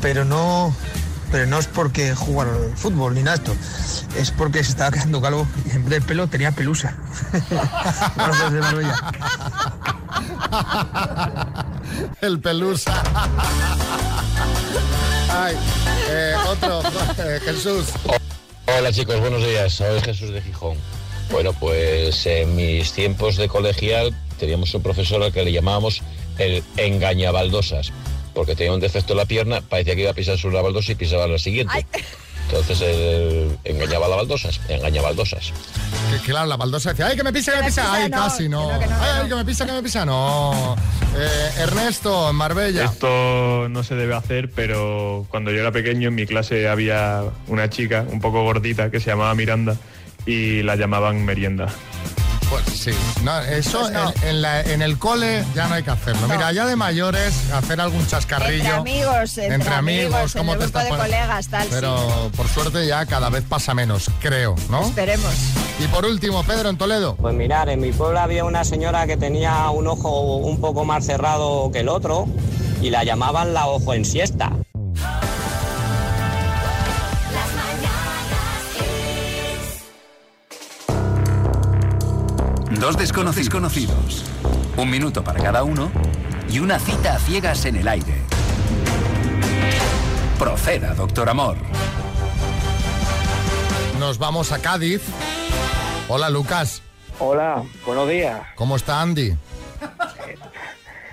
Pero 0.00 0.24
no, 0.24 0.74
pero 1.30 1.46
no 1.46 1.58
es 1.58 1.66
porque 1.66 2.14
jugara 2.14 2.52
al 2.52 2.76
fútbol 2.76 3.14
ni 3.14 3.22
nada 3.22 3.36
de 3.38 3.52
esto. 3.52 3.56
Es 4.16 4.30
porque 4.30 4.62
se 4.64 4.70
estaba 4.70 4.90
quedando 4.90 5.20
calvo 5.20 5.46
y 5.66 5.70
en 5.70 5.84
vez 5.84 6.00
de 6.00 6.00
pelo 6.00 6.26
tenía 6.26 6.52
pelusa. 6.52 6.94
Abrazos 8.16 8.52
de 8.52 8.60
Marbella. 8.60 8.96
El 12.20 12.40
pelusa. 12.40 13.02
Ay, 15.32 15.56
eh, 16.08 16.34
otro, 16.48 16.82
eh, 17.18 17.38
Jesús. 17.44 17.86
Hola 18.66 18.92
chicos, 18.92 19.20
buenos 19.20 19.44
días. 19.44 19.74
Soy 19.74 20.00
Jesús 20.00 20.30
de 20.30 20.42
Gijón. 20.42 20.76
Bueno, 21.30 21.52
pues 21.52 22.26
en 22.26 22.56
mis 22.56 22.92
tiempos 22.92 23.36
de 23.36 23.48
colegial 23.48 24.12
teníamos 24.38 24.74
un 24.74 24.82
profesor 24.82 25.22
al 25.22 25.32
que 25.32 25.44
le 25.44 25.52
llamábamos 25.52 26.02
el 26.38 26.64
engañabaldosas, 26.76 27.92
porque 28.34 28.56
tenía 28.56 28.72
un 28.72 28.80
defecto 28.80 29.12
en 29.12 29.18
la 29.18 29.26
pierna, 29.26 29.60
parecía 29.60 29.94
que 29.94 30.00
iba 30.02 30.10
a 30.10 30.14
pisar 30.14 30.36
sobre 30.38 30.56
la 30.56 30.62
baldosa 30.62 30.90
y 30.92 30.96
pisaba 30.96 31.28
la 31.28 31.38
siguiente. 31.38 31.86
Entonces 32.50 32.80
él 32.80 33.58
engañaba 33.62 34.06
a 34.06 34.08
la 34.08 34.16
baldosas, 34.16 34.60
engañabaldosas. 34.68 35.52
Que 36.10 36.18
claro, 36.18 36.46
la 36.48 36.56
baldosa 36.56 36.90
decía, 36.90 37.06
¡ay, 37.06 37.16
que 37.16 37.22
me 37.22 37.32
pisa, 37.32 37.52
que 37.52 37.58
me 37.60 37.66
pisa! 37.66 37.92
¡Ay, 37.92 38.10
casi 38.10 38.48
no! 38.48 38.70
¡Ay, 38.72 38.80
ay, 39.22 39.28
que 39.28 39.34
me 39.36 39.44
pisa, 39.44 39.66
que 39.66 39.72
me 39.72 39.82
pisa! 39.82 40.04
No. 40.04 40.74
Eh, 41.16 41.50
Ernesto, 41.58 42.30
en 42.30 42.36
Marbella. 42.36 42.84
Esto 42.86 43.68
no 43.68 43.84
se 43.84 43.94
debe 43.94 44.14
hacer, 44.14 44.50
pero 44.50 45.26
cuando 45.30 45.52
yo 45.52 45.60
era 45.60 45.70
pequeño 45.70 46.08
en 46.08 46.14
mi 46.16 46.26
clase 46.26 46.68
había 46.68 47.22
una 47.46 47.70
chica 47.70 48.04
un 48.10 48.20
poco 48.20 48.42
gordita 48.42 48.90
que 48.90 48.98
se 48.98 49.10
llamaba 49.10 49.34
Miranda 49.36 49.76
y 50.26 50.62
la 50.62 50.74
llamaban 50.74 51.24
merienda. 51.24 51.68
Pues 52.50 52.64
sí, 52.76 52.90
no, 53.22 53.38
eso 53.42 53.80
Pues 53.80 53.92
no. 53.92 54.12
En, 54.22 54.28
en 54.28 54.42
la- 54.42 54.60
en 54.62 54.82
el 54.82 54.98
cole 54.98 55.44
ya 55.54 55.68
no 55.68 55.74
hay 55.74 55.84
que 55.84 55.90
hacerlo. 55.90 56.26
Mira, 56.28 56.50
ya 56.52 56.66
de 56.66 56.74
mayores, 56.74 57.32
hacer 57.52 57.80
algún 57.80 58.04
chascarrillo. 58.08 58.56
Entre 58.64 58.72
amigos, 58.76 59.38
entre, 59.38 59.74
amigos, 59.74 60.34
en 60.34 60.40
¿cómo 60.40 60.52
el 60.54 60.58
te 60.58 60.64
grupo 60.64 60.78
de 60.80 60.88
colegas, 60.90 61.46
tal, 61.48 61.68
Pero 61.70 62.30
por 62.36 62.48
suerte 62.48 62.86
ya 62.86 63.06
cada 63.06 63.30
vez 63.30 63.44
pasa 63.48 63.72
menos, 63.72 64.10
creo, 64.20 64.56
¿no? 64.68 64.82
Esperemos. 64.82 65.32
Y 65.78 65.86
por 65.86 66.04
último, 66.04 66.42
Pedro, 66.42 66.68
en 66.70 66.76
Toledo. 66.76 67.14
Pues 67.16 67.34
mirar, 67.34 67.68
en 67.68 67.80
mi 67.80 67.92
pueblo 67.92 68.18
había 68.18 68.44
una 68.44 68.64
señora 68.64 69.06
que 69.06 69.16
tenía 69.16 69.70
un 69.70 69.86
ojo 69.86 70.36
un 70.38 70.60
poco 70.60 70.84
más 70.84 71.06
cerrado 71.06 71.70
que 71.72 71.80
el 71.80 71.88
otro 71.88 72.26
y 72.82 72.90
la 72.90 73.04
llamaban 73.04 73.54
la 73.54 73.68
ojo 73.68 73.94
en 73.94 74.04
siesta. 74.04 74.50
Dos 82.80 82.96
desconocidos 82.96 83.50
conocidos, 83.50 84.24
un 84.76 84.88
minuto 84.90 85.22
para 85.22 85.42
cada 85.42 85.62
uno 85.64 85.90
y 86.50 86.58
una 86.60 86.78
cita 86.78 87.14
a 87.14 87.18
ciegas 87.18 87.64
en 87.66 87.76
el 87.76 87.86
aire. 87.86 88.14
Proceda, 90.38 90.94
doctor 90.94 91.28
Amor. 91.28 91.56
Nos 93.98 94.16
vamos 94.18 94.50
a 94.52 94.58
Cádiz. 94.60 95.02
Hola, 96.08 96.30
Lucas. 96.30 96.80
Hola, 97.18 97.62
buenos 97.84 98.08
días. 98.08 98.40
¿Cómo 98.54 98.76
está 98.76 99.02
Andy? 99.02 99.34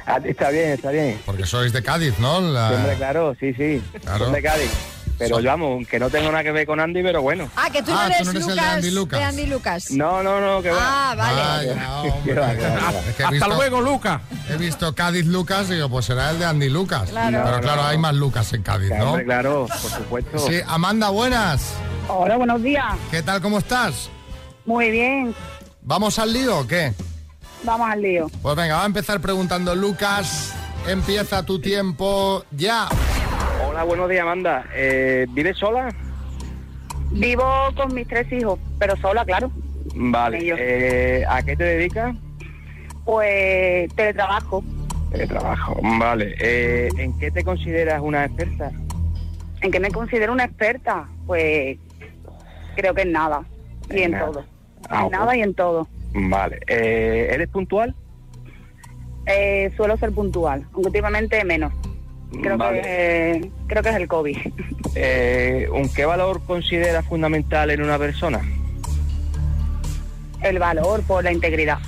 Ah, 0.06 0.20
está 0.24 0.50
bien, 0.52 0.70
está 0.72 0.92
bien. 0.92 1.20
Porque 1.26 1.46
sois 1.46 1.74
de 1.74 1.84
Cádiz, 1.84 2.18
¿no? 2.18 2.40
La- 2.40 2.72
Hombre, 2.72 2.96
claro, 2.96 3.36
sí, 3.38 3.54
sí. 3.54 3.84
Claro. 4.02 4.26
Son 4.26 4.34
de 4.34 4.42
Cádiz. 4.42 4.72
Pero 5.18 5.40
yo 5.40 5.52
amo, 5.52 5.80
que 5.90 6.00
no 6.00 6.10
tengo 6.10 6.32
nada 6.32 6.44
que 6.44 6.52
ver 6.52 6.66
con 6.68 6.80
Andy, 6.80 7.02
pero 7.02 7.22
bueno. 7.22 7.50
Ah, 7.56 7.70
que 7.72 7.82
tú 7.82 7.92
no 7.92 8.00
Ah, 8.00 8.06
eres, 8.08 8.20
tú 8.20 8.26
no 8.26 8.32
eres 8.32 8.42
el 8.42 8.48
de 8.48 8.52
Lucas, 8.56 8.74
Andy 8.76 8.92
Lucas. 8.92 9.20
de 9.20 9.26
Andy 9.26 9.46
Lucas. 9.48 9.92
No, 9.92 10.22
no, 10.24 10.40
no, 10.40 10.62
que 10.62 10.70
va. 10.72 11.12
Ah, 11.12 11.16
vale. 11.16 11.72
Hombre. 11.72 11.86
Va, 12.04 12.24
qué 12.24 12.34
va, 12.34 12.56
qué 12.56 12.62
va. 12.68 12.92
Es 13.10 13.16
que 13.16 13.24
he 13.24 13.32
visto- 13.32 13.82
Luca. 13.82 14.22
He 14.50 14.58
visto 14.58 14.94
Cádiz 14.96 15.26
Lucas 15.26 15.70
y 15.70 15.74
digo, 15.74 15.90
pues 15.90 16.06
será 16.06 16.32
el 16.32 16.40
de 16.40 16.46
Andy 16.46 16.70
Lucas. 16.70 17.10
Claro. 17.10 17.42
Pero 17.44 17.56
No, 17.58 17.62
claro, 17.62 17.82
no. 17.82 17.88
hay 17.88 17.98
más 17.98 18.14
Lucas 18.16 18.54
en 18.54 18.64
Cádiz, 18.64 18.90
¿no? 18.92 19.10
Hombre, 19.12 19.26
claro, 19.26 19.68
por 19.68 19.92
supuesto. 19.92 20.40
Sí, 20.40 20.60
Amanda, 20.68 21.10
buenas. 21.10 21.74
Hola, 22.08 22.38
buenos 22.38 22.62
días. 22.64 22.86
¿Qué 23.12 23.22
tal, 23.24 23.42
cómo 23.42 23.58
estás? 23.60 24.10
Muy 24.66 24.92
bien. 24.92 25.34
¿Vamos 25.82 26.20
al 26.20 26.32
lío 26.34 26.60
o 26.60 26.68
qué? 26.68 26.94
vamos 27.64 27.90
al 27.90 28.02
lío. 28.02 28.30
Pues 28.42 28.56
venga, 28.56 28.76
va 28.78 28.84
a 28.84 28.86
empezar 28.86 29.20
preguntando 29.20 29.74
Lucas. 29.76 30.54
Empieza 30.88 31.44
tu 31.44 31.60
tiempo 31.60 32.46
ya. 32.52 32.88
Hola, 33.78 33.86
buenos 33.86 34.10
días, 34.10 34.24
Amanda. 34.24 34.66
Eh, 34.74 35.28
¿Vives 35.30 35.56
sola? 35.56 35.94
Vivo 37.12 37.46
con 37.76 37.94
mis 37.94 38.08
tres 38.08 38.26
hijos, 38.32 38.58
pero 38.80 38.98
sola, 38.98 39.24
claro. 39.24 39.52
Vale. 39.94 40.40
Eh, 40.42 41.24
¿A 41.30 41.44
qué 41.44 41.56
te 41.56 41.64
dedicas? 41.64 42.16
Pues 43.06 43.94
teletrabajo. 43.94 44.64
trabajo. 45.28 45.80
Vale. 46.00 46.36
Eh, 46.40 46.90
¿En 46.98 47.20
qué 47.20 47.30
te 47.30 47.44
consideras 47.44 48.02
una 48.02 48.26
experta? 48.26 48.72
¿En 49.62 49.70
qué 49.70 49.80
me 49.80 49.92
considero 49.92 50.34
una 50.34 50.46
experta? 50.46 51.08
Pues 51.28 51.78
creo 52.76 52.96
que 52.96 53.04
en 53.04 53.12
nada. 53.12 53.44
Y 53.92 54.02
En 54.02 54.18
todo. 54.18 54.44
Ah, 54.90 55.04
en 55.06 55.12
nada 55.12 55.38
y 55.38 55.42
en 55.42 55.54
todo. 55.54 55.88
Vale. 56.16 56.62
Eh, 56.66 57.30
¿Eres 57.32 57.50
puntual? 57.50 57.94
Eh, 59.28 59.72
suelo 59.78 59.98
ser 59.98 60.14
puntual, 60.14 60.66
aunque 60.74 60.88
últimamente 60.88 61.44
menos. 61.44 61.72
Creo, 62.32 62.58
Vale. 62.58 62.82
que, 62.82 63.32
eh, 63.32 63.52
creo 63.68 63.84
que 63.84 63.90
es 63.90 63.96
el 63.96 64.08
COVID. 64.08 64.38
Eh, 64.96 65.68
¿un 65.72 65.90
¿Qué 65.94 66.06
valor 66.06 66.42
consideras 66.46 67.06
fundamental 67.06 67.70
en 67.72 67.82
una 67.82 67.98
persona? 67.98 68.42
El 70.42 70.60
valor 70.60 71.02
por 71.04 71.24
la 71.24 71.32
integridad. 71.32 71.80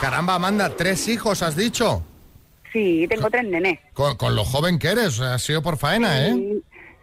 Caramba, 0.00 0.34
Amanda, 0.34 0.70
tres 0.76 1.06
hijos 1.08 1.42
has 1.42 1.56
dicho. 1.56 2.02
Sí, 2.72 3.06
tengo 3.08 3.30
tres 3.30 3.44
nenes. 3.44 3.78
Con, 3.92 4.16
con 4.16 4.34
lo 4.34 4.44
joven 4.44 4.78
que 4.78 4.88
eres, 4.88 5.20
ha 5.20 5.38
sido 5.38 5.62
por 5.62 5.76
faena, 5.76 6.26
¿eh? 6.26 6.58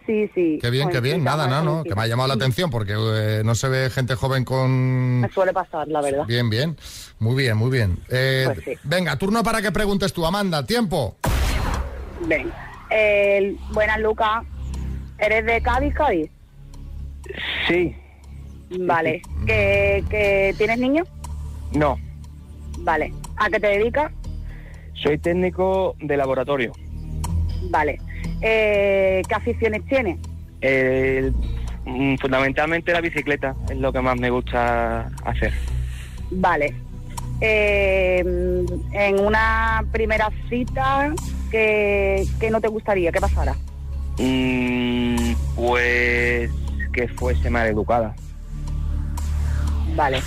Sí, 0.10 0.28
sí. 0.34 0.58
Qué 0.60 0.72
bien, 0.72 0.90
qué 0.90 1.02
bien. 1.02 1.24
Nada, 1.24 1.46
nada, 1.46 1.62
no, 1.62 1.84
que 1.84 1.94
me 1.94 2.02
ha 2.02 2.08
llamado 2.08 2.30
la 2.30 2.34
atención 2.34 2.72
porque 2.72 2.94
eh, 2.98 3.44
no 3.46 3.54
se 3.54 3.70
ve 3.70 3.92
gente 3.92 4.16
joven 4.16 4.44
con... 4.44 5.22
Me 5.22 5.30
suele 5.30 5.54
pasar, 5.54 5.88
la 5.88 6.02
verdad. 6.02 6.26
Bien, 6.26 6.50
bien. 6.50 6.76
Muy 7.20 7.36
bien, 7.36 7.56
muy 7.56 7.70
bien. 7.70 8.00
Eh, 8.10 8.46
Pues 8.48 8.60
sí. 8.66 8.72
Venga, 8.86 9.16
turno 9.18 9.44
para 9.44 9.62
que 9.62 9.72
preguntes 9.72 10.12
tú, 10.12 10.26
Amanda. 10.26 10.66
Tiempo. 10.66 11.16
Ven. 12.26 12.52
Eh, 12.90 13.56
buenas, 13.72 14.00
Lucas. 14.00 14.44
¿Eres 15.20 15.46
de 15.46 15.62
Cádiz, 15.62 15.94
Cádiz? 15.94 16.32
Sí. 17.68 17.96
Vale. 18.80 19.22
¿Que, 19.46 20.04
que 20.10 20.56
tienes 20.58 20.80
niños? 20.80 21.08
No. 21.72 22.00
Vale. 22.80 23.14
¿A 23.38 23.48
qué 23.52 23.60
te 23.60 23.68
dedicas? 23.68 24.12
Soy 24.96 25.20
técnico 25.20 25.96
de 26.00 26.18
laboratorio. 26.18 26.72
Vale. 27.70 28.00
Eh, 28.42 29.22
¿Qué 29.28 29.36
aficiones 29.36 29.86
tienes? 29.86 30.18
Eh, 30.62 31.32
mm, 31.86 32.16
fundamentalmente 32.16 32.92
la 32.92 33.02
bicicleta 33.02 33.56
es 33.70 33.78
lo 33.78 33.92
que 33.92 34.02
más 34.02 34.18
me 34.18 34.30
gusta 34.30 35.10
hacer. 35.26 35.54
Vale. 36.32 36.74
Eh, 37.42 38.20
en 38.92 39.20
una 39.20 39.84
primera 39.92 40.30
cita, 40.50 41.14
¿qué, 41.50 42.26
qué 42.40 42.50
no 42.50 42.60
te 42.60 42.68
gustaría 42.68 43.12
que 43.12 43.22
pasara? 43.22 43.56
Mm, 44.18 45.34
pues 45.56 46.52
que 46.92 47.08
fuese 47.08 47.50
mal 47.50 47.68
educada. 47.68 48.14
Vale. 49.96 50.22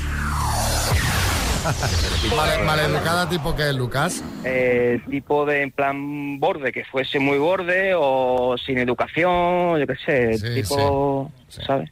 Vale, 2.37 2.65
maleducada 2.65 3.29
tipo 3.29 3.55
que 3.55 3.73
Lucas. 3.73 4.23
Eh, 4.45 5.01
tipo 5.11 5.47
de 5.47 5.63
en 5.63 5.71
plan 5.71 6.41
borde, 6.41 6.73
que 6.73 6.85
fuese 6.85 7.19
muy 7.19 7.39
borde 7.39 7.95
o 7.97 8.57
sin 8.59 8.79
educación, 8.79 9.79
yo 9.79 9.87
qué 9.87 9.97
sé, 10.05 10.39
Sí, 10.39 10.63
tipo, 10.63 11.31
¿sabes? 11.49 11.91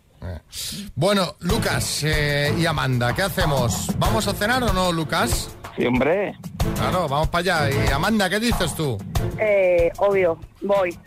Bueno, 0.95 1.37
Lucas 1.41 2.03
eh, 2.05 2.55
y 2.59 2.67
Amanda, 2.67 3.15
¿qué 3.15 3.23
hacemos? 3.23 3.89
¿Vamos 3.99 4.27
a 4.29 4.35
cenar 4.35 4.63
o 4.63 4.73
no, 4.73 4.93
Lucas? 4.93 5.57
Sí, 5.77 5.87
hombre. 5.87 6.35
Claro, 6.77 7.09
vamos 7.09 7.29
para 7.29 7.67
allá. 7.67 7.71
Y 7.89 7.91
Amanda, 7.93 8.29
¿qué 8.29 8.41
dices 8.41 8.75
tú? 8.75 8.99
Eh, 9.39 9.91
obvio, 9.99 10.39
voy. 10.63 10.99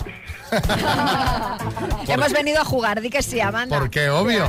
Hemos 2.08 2.32
venido 2.32 2.62
a 2.62 2.66
jugar, 2.66 3.02
di 3.02 3.10
que 3.10 3.22
sí, 3.24 3.40
Amanda. 3.40 3.78
Porque 3.80 4.10
obvio. 4.10 4.46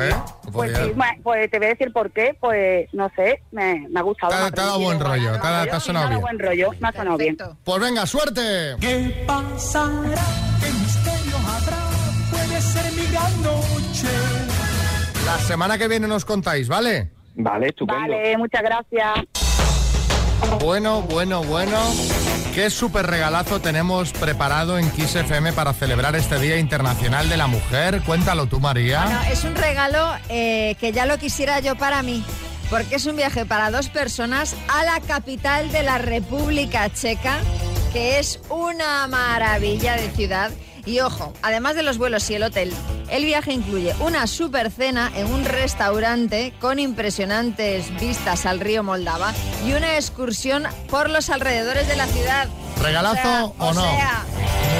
¿eh? 0.00 0.14
Pues, 0.52 0.76
sí, 0.76 0.92
ma- 0.96 1.14
pues 1.22 1.50
te 1.50 1.58
voy 1.58 1.66
a 1.66 1.70
decir 1.70 1.92
por 1.92 2.10
qué, 2.12 2.36
pues 2.40 2.88
no 2.92 3.10
sé, 3.16 3.40
me, 3.52 3.86
me 3.88 4.00
ha 4.00 4.02
gustado. 4.02 4.30
Te 4.30 4.36
ha- 4.36 4.40
me 4.40 4.46
ha 4.46 4.50
te 4.50 4.60
ha 4.60 4.64
dado 4.64 4.80
buen 4.80 5.00
rollo, 5.00 5.32
te 5.40 5.46
ha- 5.46 5.64
te 5.64 5.70
ha 5.70 5.80
sonado 5.80 6.08
me 6.08 6.14
ha 6.14 6.18
dado 6.18 6.26
bien. 6.26 6.38
buen 6.38 6.38
rollo, 6.38 6.70
me 6.80 6.88
ha 6.88 6.92
sonado 6.92 7.16
bien. 7.16 7.36
Pues 7.64 7.80
venga, 7.80 8.06
suerte. 8.06 8.76
¿Qué 8.80 9.24
pasará? 9.26 10.22
¿Qué 10.60 10.70
misterio 10.72 11.36
habrá? 11.38 11.76
Puede 12.30 12.60
ser 12.60 12.92
mi 12.92 13.06
gran 13.12 13.42
noche. 13.42 14.08
La 15.26 15.38
semana 15.38 15.78
que 15.78 15.88
viene 15.88 16.06
nos 16.08 16.24
contáis, 16.24 16.68
¿vale? 16.68 17.10
Vale, 17.36 17.68
estupendo. 17.68 18.00
Vale, 18.02 18.36
muchas 18.38 18.62
gracias. 18.62 19.14
Bueno, 20.60 21.02
bueno, 21.02 21.42
bueno. 21.42 21.78
Qué 22.54 22.70
súper 22.70 23.06
regalazo 23.06 23.60
tenemos 23.60 24.12
preparado 24.12 24.78
en 24.78 24.88
Kiss 24.92 25.16
FM 25.16 25.52
para 25.54 25.72
celebrar 25.72 26.14
este 26.14 26.38
Día 26.38 26.56
Internacional 26.56 27.28
de 27.28 27.36
la 27.36 27.48
Mujer. 27.48 28.02
Cuéntalo 28.02 28.46
tú, 28.46 28.60
María. 28.60 29.02
Bueno, 29.02 29.20
es 29.30 29.42
un 29.42 29.56
regalo 29.56 30.14
eh, 30.28 30.76
que 30.78 30.92
ya 30.92 31.04
lo 31.04 31.18
quisiera 31.18 31.58
yo 31.58 31.74
para 31.74 32.02
mí, 32.04 32.24
porque 32.70 32.94
es 32.94 33.06
un 33.06 33.16
viaje 33.16 33.44
para 33.44 33.72
dos 33.72 33.88
personas 33.88 34.54
a 34.68 34.84
la 34.84 35.00
capital 35.00 35.72
de 35.72 35.82
la 35.82 35.98
República 35.98 36.88
Checa, 36.92 37.40
que 37.92 38.20
es 38.20 38.38
una 38.50 39.08
maravilla 39.08 39.96
de 39.96 40.10
ciudad. 40.10 40.52
Y 40.86 41.00
ojo, 41.00 41.32
además 41.42 41.76
de 41.76 41.82
los 41.82 41.96
vuelos 41.98 42.28
y 42.30 42.34
el 42.34 42.42
hotel, 42.42 42.72
el 43.10 43.24
viaje 43.24 43.52
incluye 43.52 43.94
una 44.00 44.26
super 44.26 44.70
cena 44.70 45.10
en 45.16 45.26
un 45.26 45.44
restaurante 45.44 46.52
con 46.60 46.78
impresionantes 46.78 47.86
vistas 47.98 48.44
al 48.44 48.60
río 48.60 48.82
Moldava 48.82 49.32
y 49.66 49.72
una 49.72 49.94
excursión 49.96 50.64
por 50.90 51.08
los 51.08 51.30
alrededores 51.30 51.88
de 51.88 51.96
la 51.96 52.06
ciudad. 52.06 52.48
¿Regalazo 52.82 53.54
o, 53.58 53.64
o 53.70 53.72
no? 53.74 53.80
sea- 53.82 54.24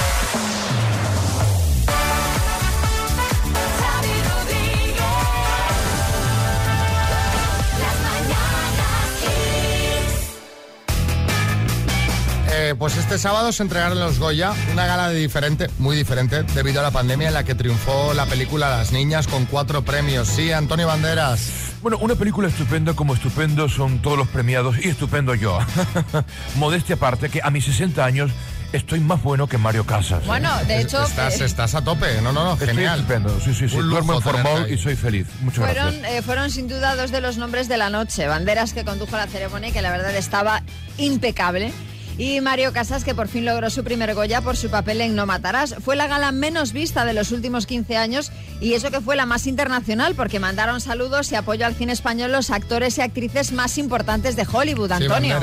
Eh, 12.74 12.76
pues 12.78 12.98
este 12.98 13.20
sábado 13.20 13.52
se 13.52 13.62
entregaron 13.62 14.00
los 14.00 14.18
Goya, 14.18 14.52
una 14.72 14.88
gala 14.88 15.10
de 15.10 15.20
diferente, 15.20 15.70
muy 15.78 15.96
diferente, 15.96 16.42
debido 16.56 16.80
a 16.80 16.84
la 16.84 16.92
pandemia 16.92 17.28
en 17.28 17.34
la 17.36 17.44
que 17.44 17.54
triunfó 17.54 18.14
la 18.16 18.26
película 18.26 18.70
Las 18.70 18.92
Niñas 18.92 19.28
con 19.28 19.46
cuatro 19.46 19.84
premios. 19.84 20.28
Sí, 20.28 20.52
Antonio 20.52 20.88
Banderas. 20.88 21.50
Bueno, 21.84 21.98
una 22.00 22.16
película 22.16 22.48
estupenda 22.48 22.94
como 22.94 23.14
estupendo 23.14 23.70
son 23.70 24.02
todos 24.02 24.18
los 24.18 24.28
premiados 24.28 24.78
y 24.84 24.90
estupendo 24.90 25.36
yo. 25.36 25.60
Modestia 26.56 26.96
aparte 26.96 27.30
que 27.30 27.42
a 27.44 27.52
mis 27.52 27.66
60 27.66 28.04
años 28.04 28.32
estoy 28.72 29.00
más 29.02 29.22
bueno 29.22 29.46
que 29.46 29.60
Mario 29.60 29.86
Casas. 29.86 30.24
¿eh? 30.24 30.26
Bueno, 30.26 30.50
de 30.68 30.82
hecho, 30.82 31.04
Estás, 31.04 31.42
estás 31.42 31.76
a 31.76 31.84
tope, 31.84 32.22
no, 32.24 32.32
no, 32.32 32.44
no, 32.44 32.54
Estoy 32.54 32.70
genial. 32.70 33.02
estupendo, 33.02 33.40
sí, 33.40 33.54
sí, 33.54 33.70
sí. 33.70 33.76
Un 33.78 33.90
Duermo 33.92 34.20
en 34.20 34.74
y 34.74 34.78
soy 34.80 34.96
feliz. 34.96 35.28
Muchas 35.42 35.64
fueron, 35.66 35.92
gracias. 35.94 36.12
eh, 36.12 36.22
fueron 36.24 36.50
sin 36.50 36.68
duda 36.68 36.96
dos 36.96 37.12
de 37.12 37.22
los 37.22 37.38
nombres 37.38 37.68
de 37.68 37.78
la 37.78 37.92
noche. 37.92 38.26
Banderas 38.26 38.74
que 38.74 38.84
condujo 38.84 39.16
la 39.16 39.28
ceremonia 39.28 39.70
y 39.70 39.72
que 39.72 39.84
la 39.84 39.92
verdad 39.92 40.16
estaba 40.16 40.64
impecable. 40.98 41.72
Y 42.18 42.42
Mario 42.42 42.74
Casas, 42.74 43.04
que 43.04 43.16
por 43.16 43.28
fin 43.28 43.46
logró 43.46 43.70
su 43.70 43.84
primer 43.84 44.14
Goya 44.14 44.42
por 44.42 44.56
su 44.56 44.70
papel 44.70 45.02
en 45.02 45.16
No 45.16 45.26
Matarás. 45.26 45.76
Fue 45.84 45.96
la 45.96 46.08
gala 46.08 46.32
menos 46.32 46.72
vista 46.72 47.06
de 47.06 47.14
los 47.14 47.32
últimos 47.32 47.66
15 47.66 47.98
años 47.98 48.32
y 48.62 48.74
eso 48.74 48.92
que 48.92 49.02
fue 49.02 49.16
la 49.16 49.26
más 49.26 49.48
internacional, 49.48 50.14
porque 50.16 50.40
mandaron 50.40 50.80
saludos 50.80 51.32
y 51.32 51.36
apoyo 51.36 51.66
al 51.66 51.76
cine 51.76 51.94
español 51.94 52.32
los 52.32 52.52
actores 52.52 52.98
y 52.98 53.02
actrices 53.02 53.52
más 53.52 53.78
importantes 53.78 54.36
de 54.36 54.46
Hollywood, 54.52 54.92
Antonio. 54.92 55.40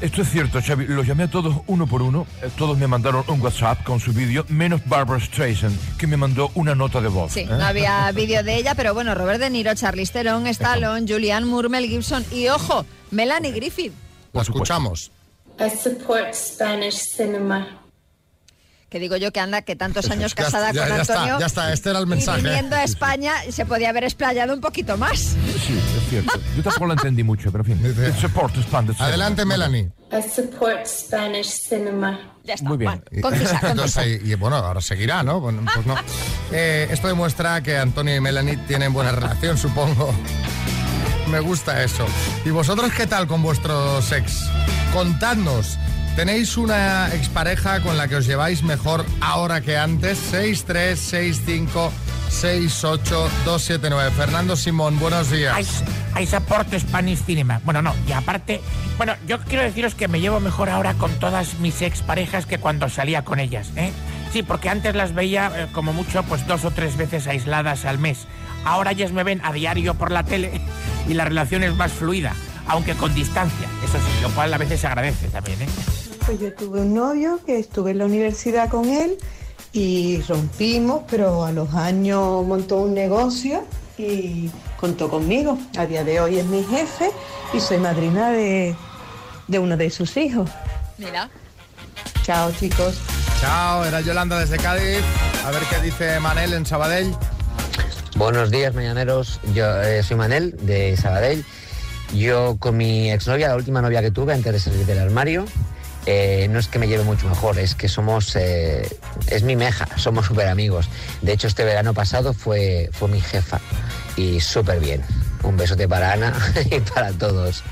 Esto 0.00 0.22
es 0.22 0.30
cierto, 0.30 0.60
Xavi. 0.60 0.86
Los 0.88 1.06
llamé 1.06 1.24
a 1.24 1.30
todos 1.30 1.58
uno 1.68 1.86
por 1.86 2.02
uno. 2.02 2.26
Eh, 2.42 2.50
Todos 2.58 2.76
me 2.76 2.88
mandaron 2.88 3.24
un 3.28 3.40
WhatsApp 3.40 3.84
con 3.84 4.00
su 4.00 4.12
vídeo, 4.12 4.44
menos 4.48 4.80
Barbara 4.84 5.24
Streisand, 5.24 5.78
que 5.96 6.08
me 6.08 6.16
mandó 6.16 6.50
una 6.56 6.74
nota 6.74 7.00
de 7.00 7.06
voz. 7.06 7.32
Sí, 7.32 7.40
¿eh? 7.40 7.46
no 7.48 7.64
había 7.64 8.10
vídeo 8.14 8.42
de 8.42 8.56
ella, 8.56 8.74
pero 8.74 8.94
bueno, 8.94 9.14
Robert 9.14 9.38
De 9.38 9.48
Niro, 9.48 9.72
Charlize 9.76 10.12
Theron, 10.12 10.48
Stallone, 10.48 11.06
Julianne 11.06 11.46
Moore, 11.46 11.68
Mel 11.68 11.86
Gibson 11.86 12.24
y, 12.32 12.48
ojo, 12.48 12.84
Melanie 13.12 13.52
Griffith. 13.52 13.92
La 14.32 14.42
escuchamos. 14.42 15.12
I 15.60 15.70
support 15.70 16.34
Spanish 16.34 16.94
cinema. 17.14 17.78
Que 18.88 18.98
digo 18.98 19.16
yo 19.16 19.32
que 19.32 19.40
anda, 19.40 19.62
que 19.62 19.74
tantos 19.74 20.10
años 20.10 20.34
Ya- 20.34 20.44
casada 20.44 20.72
ya- 20.72 20.86
con 20.86 20.96
ya 20.96 21.02
está, 21.02 21.14
Antonio. 21.14 21.40
ya 21.40 21.46
está, 21.46 21.72
este 21.72 21.90
era 21.90 21.98
el 22.00 22.06
Y 22.06 22.08
mensaje. 22.10 22.42
viniendo 22.42 22.76
a 22.76 22.84
España 22.84 23.32
se 23.50 23.64
podía 23.64 23.88
haber 23.90 24.04
explayado 24.04 24.52
un 24.52 24.60
poquito 24.60 24.96
más. 24.98 25.18
Sí, 25.18 25.36
es 25.78 26.08
cierto. 26.10 26.32
Yo 26.56 26.62
tampoco 26.62 26.86
lo 26.86 26.92
entendí 26.94 27.22
mucho, 27.22 27.50
pero 27.50 27.64
en 27.64 27.78
fin. 27.78 28.04
It 28.08 28.16
supports 28.20 28.60
Spanish 28.62 28.92
cinema. 28.96 29.06
Adelante, 29.06 29.44
Melanie. 29.46 29.90
I 30.12 30.22
support 30.22 30.84
Spanish 30.86 31.46
cinema. 31.68 32.20
Ya 32.44 32.54
está. 32.54 32.68
Muy 32.68 32.76
bien. 32.76 33.02
Concisa, 33.22 33.60
concisa. 33.74 34.06
y, 34.06 34.20
y, 34.24 34.34
bueno, 34.34 34.56
ahora 34.56 34.80
seguirá, 34.80 35.22
¿no? 35.22 35.40
Bueno, 35.40 35.62
pues 35.72 35.86
no. 35.86 35.94
Eh, 36.50 36.88
esto 36.90 37.06
demuestra 37.08 37.62
que 37.62 37.78
Antonio 37.78 38.14
y 38.16 38.20
Melanie 38.20 38.56
tienen 38.66 38.92
buena 38.92 39.12
relación, 39.12 39.56
supongo. 39.56 40.12
Me 41.32 41.40
gusta 41.40 41.82
eso. 41.82 42.04
¿Y 42.44 42.50
vosotros 42.50 42.92
qué 42.92 43.06
tal 43.06 43.26
con 43.26 43.42
vuestros 43.42 44.12
ex? 44.12 44.50
Contadnos. 44.92 45.78
¿Tenéis 46.14 46.58
una 46.58 47.08
expareja 47.14 47.80
con 47.80 47.96
la 47.96 48.06
que 48.06 48.16
os 48.16 48.26
lleváis 48.26 48.62
mejor 48.62 49.06
ahora 49.22 49.62
que 49.62 49.78
antes? 49.78 50.18
6365 50.18 51.90
68279. 52.28 54.10
Fernando 54.10 54.56
Simón, 54.56 54.98
buenos 54.98 55.30
días. 55.30 55.82
I 56.20 56.26
support 56.26 56.68
Spanish 56.78 57.20
Cinema. 57.24 57.62
Bueno, 57.64 57.80
no, 57.80 57.94
y 58.06 58.12
aparte, 58.12 58.60
bueno, 58.98 59.14
yo 59.26 59.40
quiero 59.40 59.64
deciros 59.64 59.94
que 59.94 60.08
me 60.08 60.20
llevo 60.20 60.38
mejor 60.38 60.68
ahora 60.68 60.92
con 60.92 61.12
todas 61.12 61.58
mis 61.60 61.80
exparejas 61.80 62.44
que 62.44 62.58
cuando 62.58 62.90
salía 62.90 63.24
con 63.24 63.40
ellas, 63.40 63.70
¿eh? 63.76 63.90
Sí, 64.34 64.42
porque 64.42 64.68
antes 64.68 64.94
las 64.94 65.14
veía 65.14 65.50
eh, 65.54 65.66
como 65.72 65.94
mucho, 65.94 66.22
pues 66.24 66.46
dos 66.46 66.66
o 66.66 66.70
tres 66.70 66.98
veces 66.98 67.26
aisladas 67.26 67.86
al 67.86 67.98
mes. 67.98 68.26
Ahora 68.64 68.92
ellas 68.92 69.12
me 69.12 69.24
ven 69.24 69.40
a 69.44 69.52
diario 69.52 69.94
por 69.94 70.10
la 70.10 70.22
tele 70.22 70.60
y 71.08 71.14
la 71.14 71.24
relación 71.24 71.62
es 71.62 71.74
más 71.74 71.92
fluida, 71.92 72.34
aunque 72.66 72.94
con 72.94 73.14
distancia. 73.14 73.68
Eso 73.84 73.98
sí, 73.98 74.22
lo 74.22 74.30
cual 74.30 74.52
a 74.54 74.58
veces 74.58 74.80
se 74.80 74.86
agradece 74.86 75.28
también, 75.28 75.62
¿eh? 75.62 75.66
Pues 76.24 76.38
yo 76.38 76.54
tuve 76.54 76.80
un 76.82 76.94
novio 76.94 77.40
que 77.44 77.58
estuve 77.58 77.90
en 77.90 77.98
la 77.98 78.04
universidad 78.04 78.68
con 78.68 78.88
él 78.88 79.18
y 79.72 80.20
rompimos, 80.28 81.02
pero 81.10 81.44
a 81.44 81.52
los 81.52 81.74
años 81.74 82.46
montó 82.46 82.76
un 82.76 82.94
negocio 82.94 83.64
y 83.98 84.48
contó 84.78 85.08
conmigo. 85.08 85.58
A 85.76 85.86
día 85.86 86.04
de 86.04 86.20
hoy 86.20 86.38
es 86.38 86.46
mi 86.46 86.62
jefe 86.62 87.10
y 87.52 87.58
soy 87.58 87.78
madrina 87.78 88.30
de, 88.30 88.76
de 89.48 89.58
uno 89.58 89.76
de 89.76 89.90
sus 89.90 90.16
hijos. 90.16 90.48
Mira. 90.98 91.28
Chao 92.22 92.52
chicos. 92.52 93.00
Chao, 93.40 93.84
era 93.84 94.00
Yolanda 94.00 94.38
desde 94.38 94.56
Cádiz. 94.58 95.02
A 95.44 95.50
ver 95.50 95.62
qué 95.64 95.80
dice 95.80 96.20
Manel 96.20 96.52
en 96.52 96.64
Sabadell. 96.64 97.12
Buenos 98.16 98.50
días, 98.50 98.74
mañaneros. 98.74 99.40
Yo 99.54 99.82
eh, 99.82 100.02
soy 100.02 100.16
Manel, 100.16 100.54
de 100.62 100.96
Sabadell. 100.96 101.44
Yo 102.14 102.56
con 102.58 102.76
mi 102.76 103.10
exnovia, 103.10 103.48
la 103.48 103.56
última 103.56 103.80
novia 103.80 104.02
que 104.02 104.10
tuve 104.10 104.34
antes 104.34 104.52
de 104.52 104.60
salir 104.60 104.84
del 104.84 104.98
armario, 104.98 105.46
eh, 106.04 106.46
no 106.50 106.58
es 106.58 106.68
que 106.68 106.78
me 106.78 106.86
lleve 106.88 107.04
mucho 107.04 107.26
mejor, 107.28 107.58
es 107.58 107.74
que 107.74 107.88
somos... 107.88 108.36
eh, 108.36 108.86
es 109.28 109.42
mi 109.44 109.56
meja, 109.56 109.88
somos 109.96 110.26
súper 110.26 110.48
amigos. 110.48 110.88
De 111.22 111.32
hecho, 111.32 111.46
este 111.46 111.64
verano 111.64 111.94
pasado 111.94 112.34
fue, 112.34 112.90
fue 112.92 113.08
mi 113.08 113.20
jefa 113.20 113.60
y 114.16 114.40
súper 114.40 114.78
bien. 114.80 115.02
Un 115.42 115.56
besote 115.56 115.88
para 115.88 116.12
Ana 116.12 116.34
y 116.70 116.80
para 116.80 117.12
todos. 117.12 117.62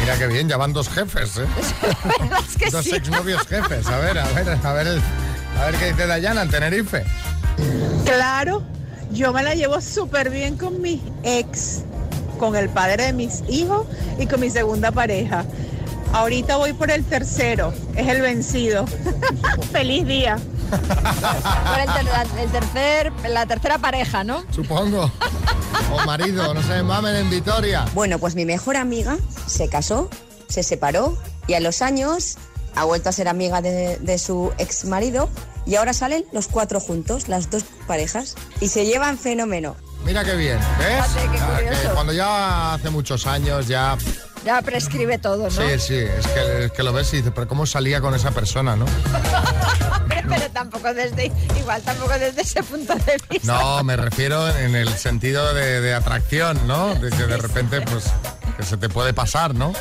Mira 0.00 0.18
qué 0.18 0.26
bien, 0.26 0.48
ya 0.48 0.56
van 0.56 0.72
dos 0.72 0.88
jefes, 0.88 1.36
¿eh? 1.36 1.46
dos 2.72 2.86
exnovios 2.86 3.46
jefes. 3.46 3.86
A 3.86 3.98
ver, 3.98 4.18
a 4.18 4.26
ver, 4.32 4.58
a 4.64 4.72
ver, 4.72 4.86
el- 4.88 5.02
a 5.60 5.66
ver 5.66 5.74
qué 5.76 5.86
dice 5.92 6.06
Dayana 6.06 6.42
en 6.42 6.50
Tenerife. 6.50 7.04
Claro, 8.04 8.62
yo 9.12 9.32
me 9.32 9.42
la 9.42 9.54
llevo 9.54 9.80
súper 9.80 10.30
bien 10.30 10.56
con 10.56 10.80
mi 10.80 11.00
ex, 11.22 11.82
con 12.38 12.56
el 12.56 12.68
padre 12.68 13.06
de 13.06 13.12
mis 13.12 13.42
hijos 13.48 13.86
y 14.18 14.26
con 14.26 14.40
mi 14.40 14.50
segunda 14.50 14.90
pareja. 14.92 15.44
Ahorita 16.12 16.56
voy 16.56 16.72
por 16.72 16.90
el 16.90 17.04
tercero, 17.04 17.72
es 17.94 18.08
el 18.08 18.20
vencido. 18.20 18.84
Feliz 19.72 20.06
día. 20.06 20.36
Por 20.70 21.80
el, 21.80 21.86
ter- 21.94 22.04
la- 22.04 22.42
el 22.42 22.50
tercer, 22.50 23.12
la 23.28 23.46
tercera 23.46 23.78
pareja, 23.78 24.24
¿no? 24.24 24.44
Supongo. 24.52 25.10
O 25.92 26.04
marido, 26.06 26.52
no 26.54 26.62
sé, 26.62 26.82
mamen 26.82 27.16
en 27.16 27.30
Vitoria. 27.30 27.84
Bueno, 27.94 28.18
pues 28.18 28.34
mi 28.34 28.44
mejor 28.44 28.76
amiga 28.76 29.18
se 29.46 29.68
casó, 29.68 30.08
se 30.48 30.62
separó 30.62 31.16
y 31.46 31.54
a 31.54 31.60
los 31.60 31.82
años 31.82 32.38
ha 32.76 32.84
vuelto 32.84 33.08
a 33.08 33.12
ser 33.12 33.28
amiga 33.28 33.60
de, 33.60 33.96
de 33.98 34.18
su 34.18 34.52
ex 34.58 34.84
marido 34.84 35.28
y 35.66 35.76
ahora 35.76 35.92
salen 35.92 36.24
los 36.32 36.48
cuatro 36.48 36.80
juntos, 36.80 37.28
las 37.28 37.50
dos 37.50 37.64
parejas, 37.86 38.34
y 38.60 38.68
se 38.68 38.86
llevan 38.86 39.18
fenómeno. 39.18 39.76
Mira 40.04 40.24
qué 40.24 40.34
bien, 40.34 40.58
¿ves? 40.78 41.06
Fíjate, 41.06 41.30
qué 41.32 41.38
Ah, 41.40 41.82
que 41.82 41.88
cuando 41.88 42.12
ya 42.12 42.74
hace 42.74 42.90
muchos 42.90 43.26
años 43.26 43.68
ya... 43.68 43.96
Ya 44.44 44.62
prescribe 44.62 45.18
todo, 45.18 45.44
¿no? 45.44 45.50
Sí, 45.50 45.78
sí, 45.78 45.96
es 45.96 46.26
que, 46.28 46.64
es 46.64 46.72
que 46.72 46.82
lo 46.82 46.94
ves 46.94 47.12
y 47.12 47.18
dices, 47.18 47.32
pero 47.34 47.46
¿cómo 47.46 47.66
salía 47.66 48.00
con 48.00 48.14
esa 48.14 48.30
persona, 48.30 48.74
no? 48.74 48.86
Pero 50.28 50.48
tampoco 50.52 50.94
desde, 50.94 51.32
igual 51.58 51.82
tampoco 51.82 52.12
desde 52.12 52.42
ese 52.42 52.62
punto 52.62 52.94
de 52.94 53.20
vista. 53.28 53.52
No, 53.52 53.82
me 53.82 53.96
refiero 53.96 54.48
en 54.48 54.76
el 54.76 54.88
sentido 54.96 55.52
de, 55.54 55.80
de 55.80 55.92
atracción, 55.92 56.58
¿no? 56.68 56.94
De 56.94 57.10
que 57.10 57.26
de 57.26 57.36
repente, 57.36 57.80
pues, 57.80 58.04
que 58.56 58.62
se 58.62 58.76
te 58.76 58.88
puede 58.88 59.12
pasar, 59.12 59.54
¿no? 59.54 59.72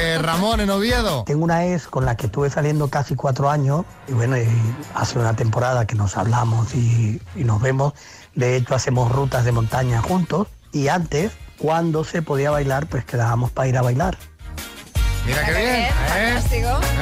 Eh, 0.00 0.18
Ramón, 0.20 0.60
en 0.60 0.70
Oviedo. 0.70 1.24
Tengo 1.24 1.44
una 1.44 1.66
ex 1.66 1.86
con 1.86 2.04
la 2.04 2.16
que 2.16 2.26
estuve 2.26 2.50
saliendo 2.50 2.88
casi 2.88 3.14
cuatro 3.14 3.50
años 3.50 3.84
y 4.08 4.12
bueno, 4.12 4.36
y 4.38 4.46
hace 4.94 5.18
una 5.18 5.34
temporada 5.34 5.86
que 5.86 5.94
nos 5.94 6.16
hablamos 6.16 6.74
y, 6.74 7.20
y 7.34 7.44
nos 7.44 7.60
vemos. 7.60 7.92
De 8.34 8.56
hecho, 8.56 8.74
hacemos 8.74 9.10
rutas 9.12 9.44
de 9.44 9.52
montaña 9.52 10.02
juntos 10.02 10.48
y 10.72 10.88
antes, 10.88 11.32
cuando 11.58 12.04
se 12.04 12.22
podía 12.22 12.50
bailar, 12.50 12.86
pues 12.86 13.04
quedábamos 13.04 13.50
para 13.50 13.68
ir 13.68 13.78
a 13.78 13.82
bailar. 13.82 14.18
Mira 15.26 15.44
qué 15.44 15.52
bien, 15.52 15.66
¿eh? 15.74 16.40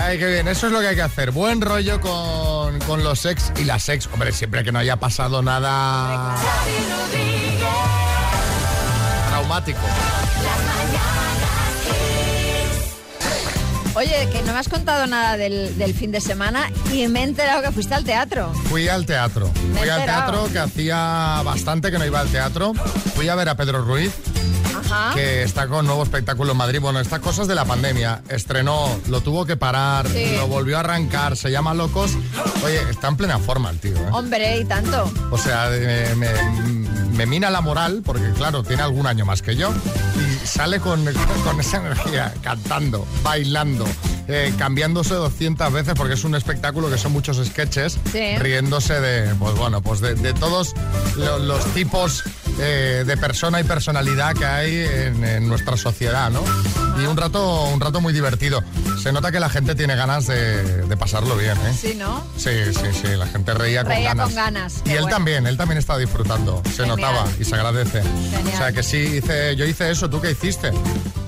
Ay, 0.03 0.19
qué 0.19 0.27
bien, 0.27 0.49
eso 0.49 0.69
es 0.69 0.73
lo 0.73 0.81
que 0.81 0.89
hay 0.89 0.97
que 0.97 1.03
hacer. 1.03 1.31
Buen 1.31 1.61
rollo 1.61 2.01
con, 2.01 2.79
con 2.81 3.05
los 3.05 3.27
ex 3.27 3.53
y 3.57 3.65
las 3.65 3.89
ex. 3.91 4.09
Hombre, 4.13 4.33
siempre 4.33 4.65
que 4.65 4.73
no 4.73 4.79
haya 4.79 4.97
pasado 4.97 5.43
nada 5.43 6.35
traumático. 9.29 9.81
Oye, 13.97 14.29
que 14.33 14.43
no 14.43 14.53
me 14.53 14.59
has 14.59 14.69
contado 14.69 15.07
nada 15.07 15.37
del, 15.37 15.79
del 15.79 15.95
fin 15.95 16.11
de 16.11 16.21
semana 16.21 16.69
y 16.93 17.07
me 17.09 17.21
he 17.21 17.23
enterado 17.25 17.63
que 17.63 17.71
fuiste 17.71 17.95
al 17.95 18.05
teatro. 18.05 18.53
Fui 18.69 18.89
al 18.89 19.07
teatro. 19.07 19.51
Me 19.73 19.81
Fui 19.81 19.89
al 19.89 20.05
teatro 20.05 20.49
que 20.53 20.59
hacía 20.59 21.41
bastante 21.45 21.91
que 21.93 21.99
no 21.99 22.05
iba 22.05 22.19
al 22.21 22.29
teatro. 22.29 22.73
Fui 23.15 23.29
a 23.29 23.35
ver 23.37 23.49
a 23.49 23.57
Pedro 23.57 23.83
Ruiz. 23.85 24.13
Ajá. 24.77 25.15
que 25.15 25.45
está 25.45 25.67
con 25.69 25.87
nuevo 25.87 26.03
espectáculo 26.03 26.51
en 26.53 26.59
Madrid. 26.59 26.81
Bueno, 26.81 26.99
estas 27.01 27.21
cosas 27.21 27.47
de 27.47 27.55
la 27.55 27.65
pandemia. 27.65 28.23
Estrenó, 28.29 28.89
lo 29.09 29.21
tuvo 29.23 29.47
que 29.47 29.57
parar, 29.57 30.09
Sí. 30.09 30.35
lo 30.37 30.47
volvió 30.49 30.77
a 30.77 30.81
arrancar, 30.81 31.37
se 31.37 31.51
llama 31.51 31.73
Locos. 31.75 32.11
Oye, 32.65 32.81
está 32.91 33.09
en 33.09 33.17
plena 33.17 33.39
forma 33.39 33.71
el 33.71 33.79
tío. 33.79 33.97
¿eh? 33.97 34.09
Hombre, 34.13 34.59
y 34.59 34.65
tanto. 34.65 35.11
O 35.31 35.39
sea, 35.39 35.71
me, 35.71 36.15
me- 36.17 36.84
me 37.17 37.27
mina 37.27 37.51
la 37.51 37.61
moral, 37.61 38.03
porque 38.05 38.31
claro, 38.33 38.63
tiene 38.63 38.83
algún 38.83 39.07
año 39.07 39.25
más 39.25 39.43
que 39.43 39.57
yo, 39.57 39.73
y 40.17 40.47
sale 40.47 40.81
con, 40.81 41.05
con 41.45 41.61
esa 41.61 41.79
energía, 41.79 42.33
cantando, 42.43 43.07
bailando, 43.23 43.85
eh, 44.29 44.53
cambiándose 44.59 45.15
200 45.15 45.73
veces, 45.73 45.95
porque 45.97 46.15
es 46.15 46.25
un 46.25 46.35
espectáculo 46.35 46.91
que 46.91 46.99
son 46.99 47.13
muchos 47.13 47.45
sketches, 47.45 47.99
Sí. 48.13 48.37
riéndose 48.39 49.01
de, 49.01 49.35
pues 49.37 49.55
bueno, 49.57 49.81
pues 49.83 50.01
de, 50.01 50.15
de 50.15 50.33
todos 50.35 50.75
lo- 51.17 51.39
los 51.39 51.65
tipos 51.75 52.23
eh, 52.59 53.05
de 53.07 53.17
persona 53.17 53.61
y 53.61 53.65
personalidad 53.65 54.35
que 54.35 54.45
hay 54.47 54.75
en, 54.77 55.25
en 55.25 55.49
nuestra 55.49 55.77
sociedad, 55.77 56.31
¿no? 56.31 56.43
Y 57.01 57.07
un 57.07 57.17
rato, 57.17 57.65
un 57.65 57.81
rato 57.81 58.01
muy 58.01 58.13
divertido. 58.13 58.63
Se 59.03 59.13
nota 59.13 59.33
que 59.33 59.41
la 59.41 59.49
gente 59.51 59.75
tiene 59.75 59.97
ganas 59.97 60.27
de, 60.29 60.83
de 60.87 60.97
pasarlo 60.97 61.37
bien, 61.37 61.57
¿eh? 61.67 61.75
Sí, 61.79 61.95
¿no? 61.99 62.25
Sí, 62.37 62.51
sí, 62.73 62.87
sí, 62.93 63.09
la 63.17 63.27
gente 63.27 63.53
reía, 63.55 63.83
Reía 63.83 64.11
con 64.11 64.19
ganas. 64.19 64.27
con 64.27 64.35
ganas. 64.37 64.83
Y 64.85 64.91
él 64.91 65.01
bueno. 65.03 65.09
también, 65.17 65.47
él 65.47 65.57
también 65.57 65.79
estaba 65.79 65.99
disfrutando, 65.99 66.63
se 66.67 66.85
Genial. 66.85 66.97
notaba 67.01 67.27
y 67.41 67.45
se 67.45 67.55
agradece. 67.57 68.03
Genial. 68.03 68.55
O 68.55 68.57
sea 68.59 68.73
que 68.73 68.83
sí, 68.83 68.99
hice, 69.17 69.57
yo 69.57 69.65
hice 69.65 69.91
eso, 69.91 70.09
¿tú 70.09 70.21
qué 70.21 70.31
hiciste? 70.31 70.71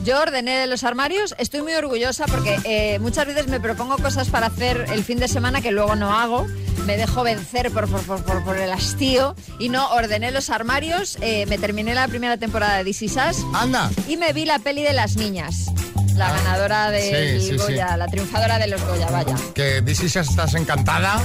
Yo 0.05 0.21
ordené 0.23 0.57
de 0.59 0.69
los 0.69 0.85
armarios, 0.85 1.35
estoy 1.37 1.63
muy 1.63 1.75
orgullosa 1.75 2.27
porque 2.27 2.61
eh, 2.63 3.01
muchas 3.01 3.27
veces 3.27 3.49
me 3.49 3.59
propongo 3.59 3.97
cosas 3.99 4.29
para 4.29 4.47
hacer 4.47 4.87
el 4.93 5.03
fin 5.03 5.19
de 5.19 5.27
semana 5.27 5.61
que 5.61 5.73
luego 5.73 5.97
no 5.97 6.17
hago. 6.17 6.47
Me 6.87 6.97
dejo 6.97 7.23
vencer 7.25 7.71
por, 7.73 7.89
por, 7.91 8.01
por, 8.03 8.23
por- 8.23 8.45
por 8.45 8.57
el 8.57 8.71
hastío 8.73 9.35
y 9.59 9.69
no 9.69 9.89
ordené 9.91 10.31
los 10.31 10.51
armarios. 10.51 11.19
eh, 11.21 11.45
me 11.47 11.59
terminé 11.59 11.95
la 11.95 12.07
primera 12.09 12.37
temporada 12.37 12.79
de 12.79 12.85
This 12.85 13.03
Is 13.03 13.13
Us 13.17 13.45
¡Anda! 13.55 13.91
y 14.09 14.17
me 14.17 14.33
vi 14.33 14.45
la 14.45 14.59
peli 14.61 14.83
de 14.83 14.93
las 14.93 15.17
niñas. 15.17 15.67
La 16.15 16.33
ganadora 16.33 16.91
del 16.91 17.15
Ah, 17.15 17.41
sí, 17.41 17.49
sí, 17.51 17.57
Goya, 17.57 17.89
sí. 17.93 17.99
la 17.99 18.07
triunfadora 18.07 18.59
de 18.59 18.69
los 18.69 18.83
Goya, 18.87 19.11
vaya. 19.11 19.35
Que 19.55 19.83
dices 19.83 20.13
ya 20.15 20.21
estás 20.23 20.55
encantada. 20.55 21.21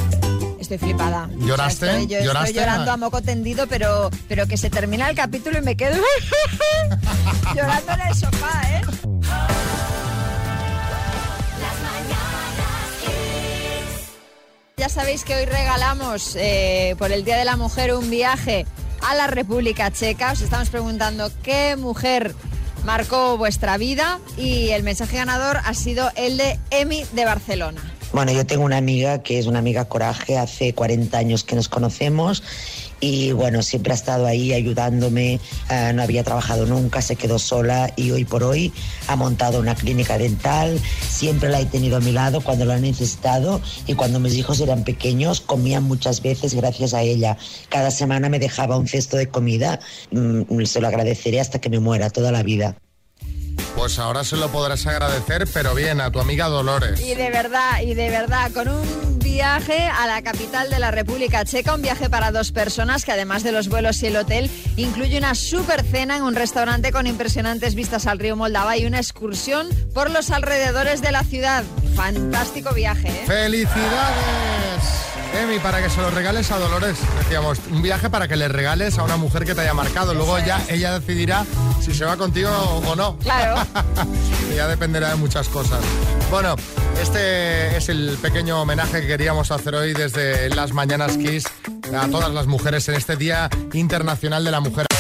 Estoy 0.60 0.78
flipada. 0.80 1.30
¿Lloraste? 1.38 1.86
O 1.86 1.90
sea, 1.92 2.00
estoy, 2.02 2.08
yo 2.18 2.24
¿Lloraste? 2.24 2.50
estoy 2.50 2.64
llorando 2.66 2.92
a 2.92 2.98
moco 2.98 3.22
tendido, 3.22 3.68
pero, 3.68 4.10
pero 4.28 4.48
que 4.48 4.58
se 4.58 4.70
termina 4.70 5.10
el 5.10 5.16
capítulo 5.16 5.60
y 5.60 5.62
me 5.62 5.76
quedo 5.78 5.96
llorando 7.56 7.92
en 7.94 8.02
el 8.02 8.16
sofá, 8.16 8.62
¿eh? 8.70 8.82
Ya 14.82 14.90
sabéis 14.90 15.24
que 15.24 15.36
hoy 15.36 15.46
regalamos 15.46 16.36
eh, 16.36 16.96
por 16.98 17.12
el 17.12 17.24
Día 17.24 17.38
de 17.38 17.46
la 17.46 17.56
Mujer 17.56 17.94
un 17.94 18.10
viaje 18.10 18.66
a 19.08 19.14
la 19.14 19.28
República 19.28 19.92
Checa. 19.92 20.32
Os 20.32 20.42
estamos 20.42 20.72
preguntando 20.72 21.30
qué 21.44 21.76
mujer 21.76 22.34
marcó 22.84 23.38
vuestra 23.38 23.78
vida 23.78 24.20
y 24.38 24.70
el 24.70 24.82
mensaje 24.82 25.18
ganador 25.18 25.60
ha 25.64 25.76
sido 25.76 26.10
el 26.16 26.38
de 26.38 26.58
Emi 26.72 27.06
de 27.14 27.26
Barcelona. 27.26 27.80
Bueno, 28.12 28.32
yo 28.32 28.44
tengo 28.48 28.66
una 28.66 28.78
amiga 28.78 29.22
que 29.22 29.38
es 29.38 29.46
una 29.46 29.60
amiga 29.60 29.86
coraje, 29.86 30.40
hace 30.40 30.74
40 30.74 31.16
años 31.16 31.44
que 31.44 31.56
nos 31.56 31.70
conocemos 31.70 32.42
y 33.02 33.32
bueno, 33.34 33.64
siempre 33.64 33.92
ha 33.92 33.96
estado 33.96 34.28
ahí 34.28 34.54
ayudándome, 34.54 35.40
eh, 35.70 35.92
no 35.94 36.04
había 36.04 36.24
trabajado 36.24 36.66
nunca, 36.68 37.02
se 37.02 37.16
quedó 37.16 37.40
sola 37.40 37.92
y 37.96 38.12
hoy 38.12 38.24
por 38.24 38.44
hoy 38.44 38.72
ha 39.08 39.16
montado 39.16 39.60
una 39.60 39.76
clínica 39.76 40.18
dental, 40.18 40.80
siempre 41.10 41.50
la 41.50 41.60
he 41.60 41.66
tenido 41.66 41.98
a 41.98 42.00
mi 42.00 42.12
lado 42.12 42.42
cuando 42.42 42.64
lo 42.64 42.74
he 42.74 42.80
necesitado 42.80 43.60
y 43.88 43.96
cuando 43.96 44.20
mis 44.20 44.36
hijos 44.36 44.62
eran 44.62 44.84
pequeños 44.84 45.42
comían 45.42 45.84
muchas 45.84 46.22
veces 46.22 46.54
gracias 46.54 46.94
a 46.94 47.02
ella. 47.02 47.38
Cada 47.70 47.92
semana 47.92 48.30
me 48.30 48.40
dejaba 48.40 48.78
un 48.78 48.88
cesto 48.88 49.18
de 49.18 49.30
comida, 49.30 49.80
mm, 50.12 50.64
se 50.66 50.80
lo 50.80 50.88
agradeceré 50.88 51.42
hasta 51.42 51.60
que 51.60 51.70
me 51.70 51.80
muera 51.80 52.12
toda 52.12 52.32
la 52.32 52.44
vida. 52.44 52.78
Pues 53.82 53.98
ahora 53.98 54.24
se 54.24 54.38
lo 54.38 54.52
podrás 54.52 54.86
agradecer, 54.86 55.48
pero 55.52 55.74
bien, 55.74 56.02
a 56.02 56.12
tu 56.12 56.20
amiga 56.20 56.48
Dolores. 56.48 57.02
Y 57.02 57.16
de 57.16 57.32
verdad, 57.32 57.82
y 57.82 57.96
de 57.96 58.12
verdad, 58.12 58.52
con 58.52 58.68
un 58.68 59.18
viaje 59.18 59.88
a 59.88 60.06
la 60.06 60.22
capital 60.22 60.70
de 60.70 60.78
la 60.78 60.92
República 60.92 61.44
Checa, 61.46 61.74
un 61.74 61.82
viaje 61.82 62.08
para 62.08 62.32
dos 62.32 62.52
personas 62.52 63.04
que 63.04 63.12
además 63.12 63.42
de 63.42 63.52
los 63.52 63.70
vuelos 63.70 64.04
y 64.04 64.06
el 64.06 64.18
hotel, 64.18 64.52
incluye 64.78 65.18
una 65.18 65.34
super 65.34 65.84
cena 65.84 66.16
en 66.18 66.22
un 66.22 66.36
restaurante 66.36 66.92
con 66.92 67.08
impresionantes 67.08 67.74
vistas 67.74 68.06
al 68.06 68.20
río 68.20 68.36
Moldava 68.36 68.78
y 68.78 68.86
una 68.86 69.00
excursión 69.00 69.68
por 69.96 70.12
los 70.12 70.30
alrededores 70.30 71.02
de 71.02 71.12
la 71.12 71.24
ciudad. 71.24 71.64
Fantástico 71.96 72.76
viaje, 72.76 73.08
¿eh? 73.08 73.24
¡Felicidades! 73.26 75.11
Emi, 75.34 75.60
para 75.60 75.82
que 75.82 75.90
se 75.90 76.02
lo 76.02 76.10
regales 76.10 76.52
a 76.52 76.60
Dolores. 76.60 76.98
Decíamos, 77.20 77.60
un 77.72 77.82
viaje 77.82 78.10
para 78.10 78.28
que 78.28 78.36
le 78.36 78.48
regales 78.48 78.98
a 78.98 79.04
una 79.04 79.18
mujer 79.18 79.46
que 79.46 79.56
te 79.56 79.62
haya 79.62 79.74
marcado. 79.74 80.14
Luego 80.14 80.38
ya 80.40 80.62
ella 80.70 81.00
decidirá 81.00 81.46
si 81.82 81.94
se 81.94 82.06
va 82.06 82.18
contigo 82.18 82.50
o 82.50 82.96
no. 82.96 83.18
Claro. 83.18 83.62
ya 84.56 84.68
dependerá 84.68 85.10
de 85.10 85.16
muchas 85.16 85.48
cosas. 85.50 85.80
Bueno, 86.30 86.56
este 87.02 87.76
es 87.78 87.90
el 87.90 88.18
pequeño 88.22 88.62
homenaje 88.62 89.02
que 89.02 89.08
queríamos 89.08 89.52
hacer 89.52 89.76
hoy 89.76 89.94
desde 89.94 90.50
las 90.50 90.74
Mañanas 90.74 91.18
Kiss 91.18 91.46
a 91.96 92.08
todas 92.08 92.32
las 92.32 92.48
mujeres 92.48 92.88
en 92.90 92.96
este 92.96 93.16
Día 93.16 93.50
Internacional 93.74 94.44
de 94.44 94.52
la 94.52 94.60
Mujer. 94.60 94.91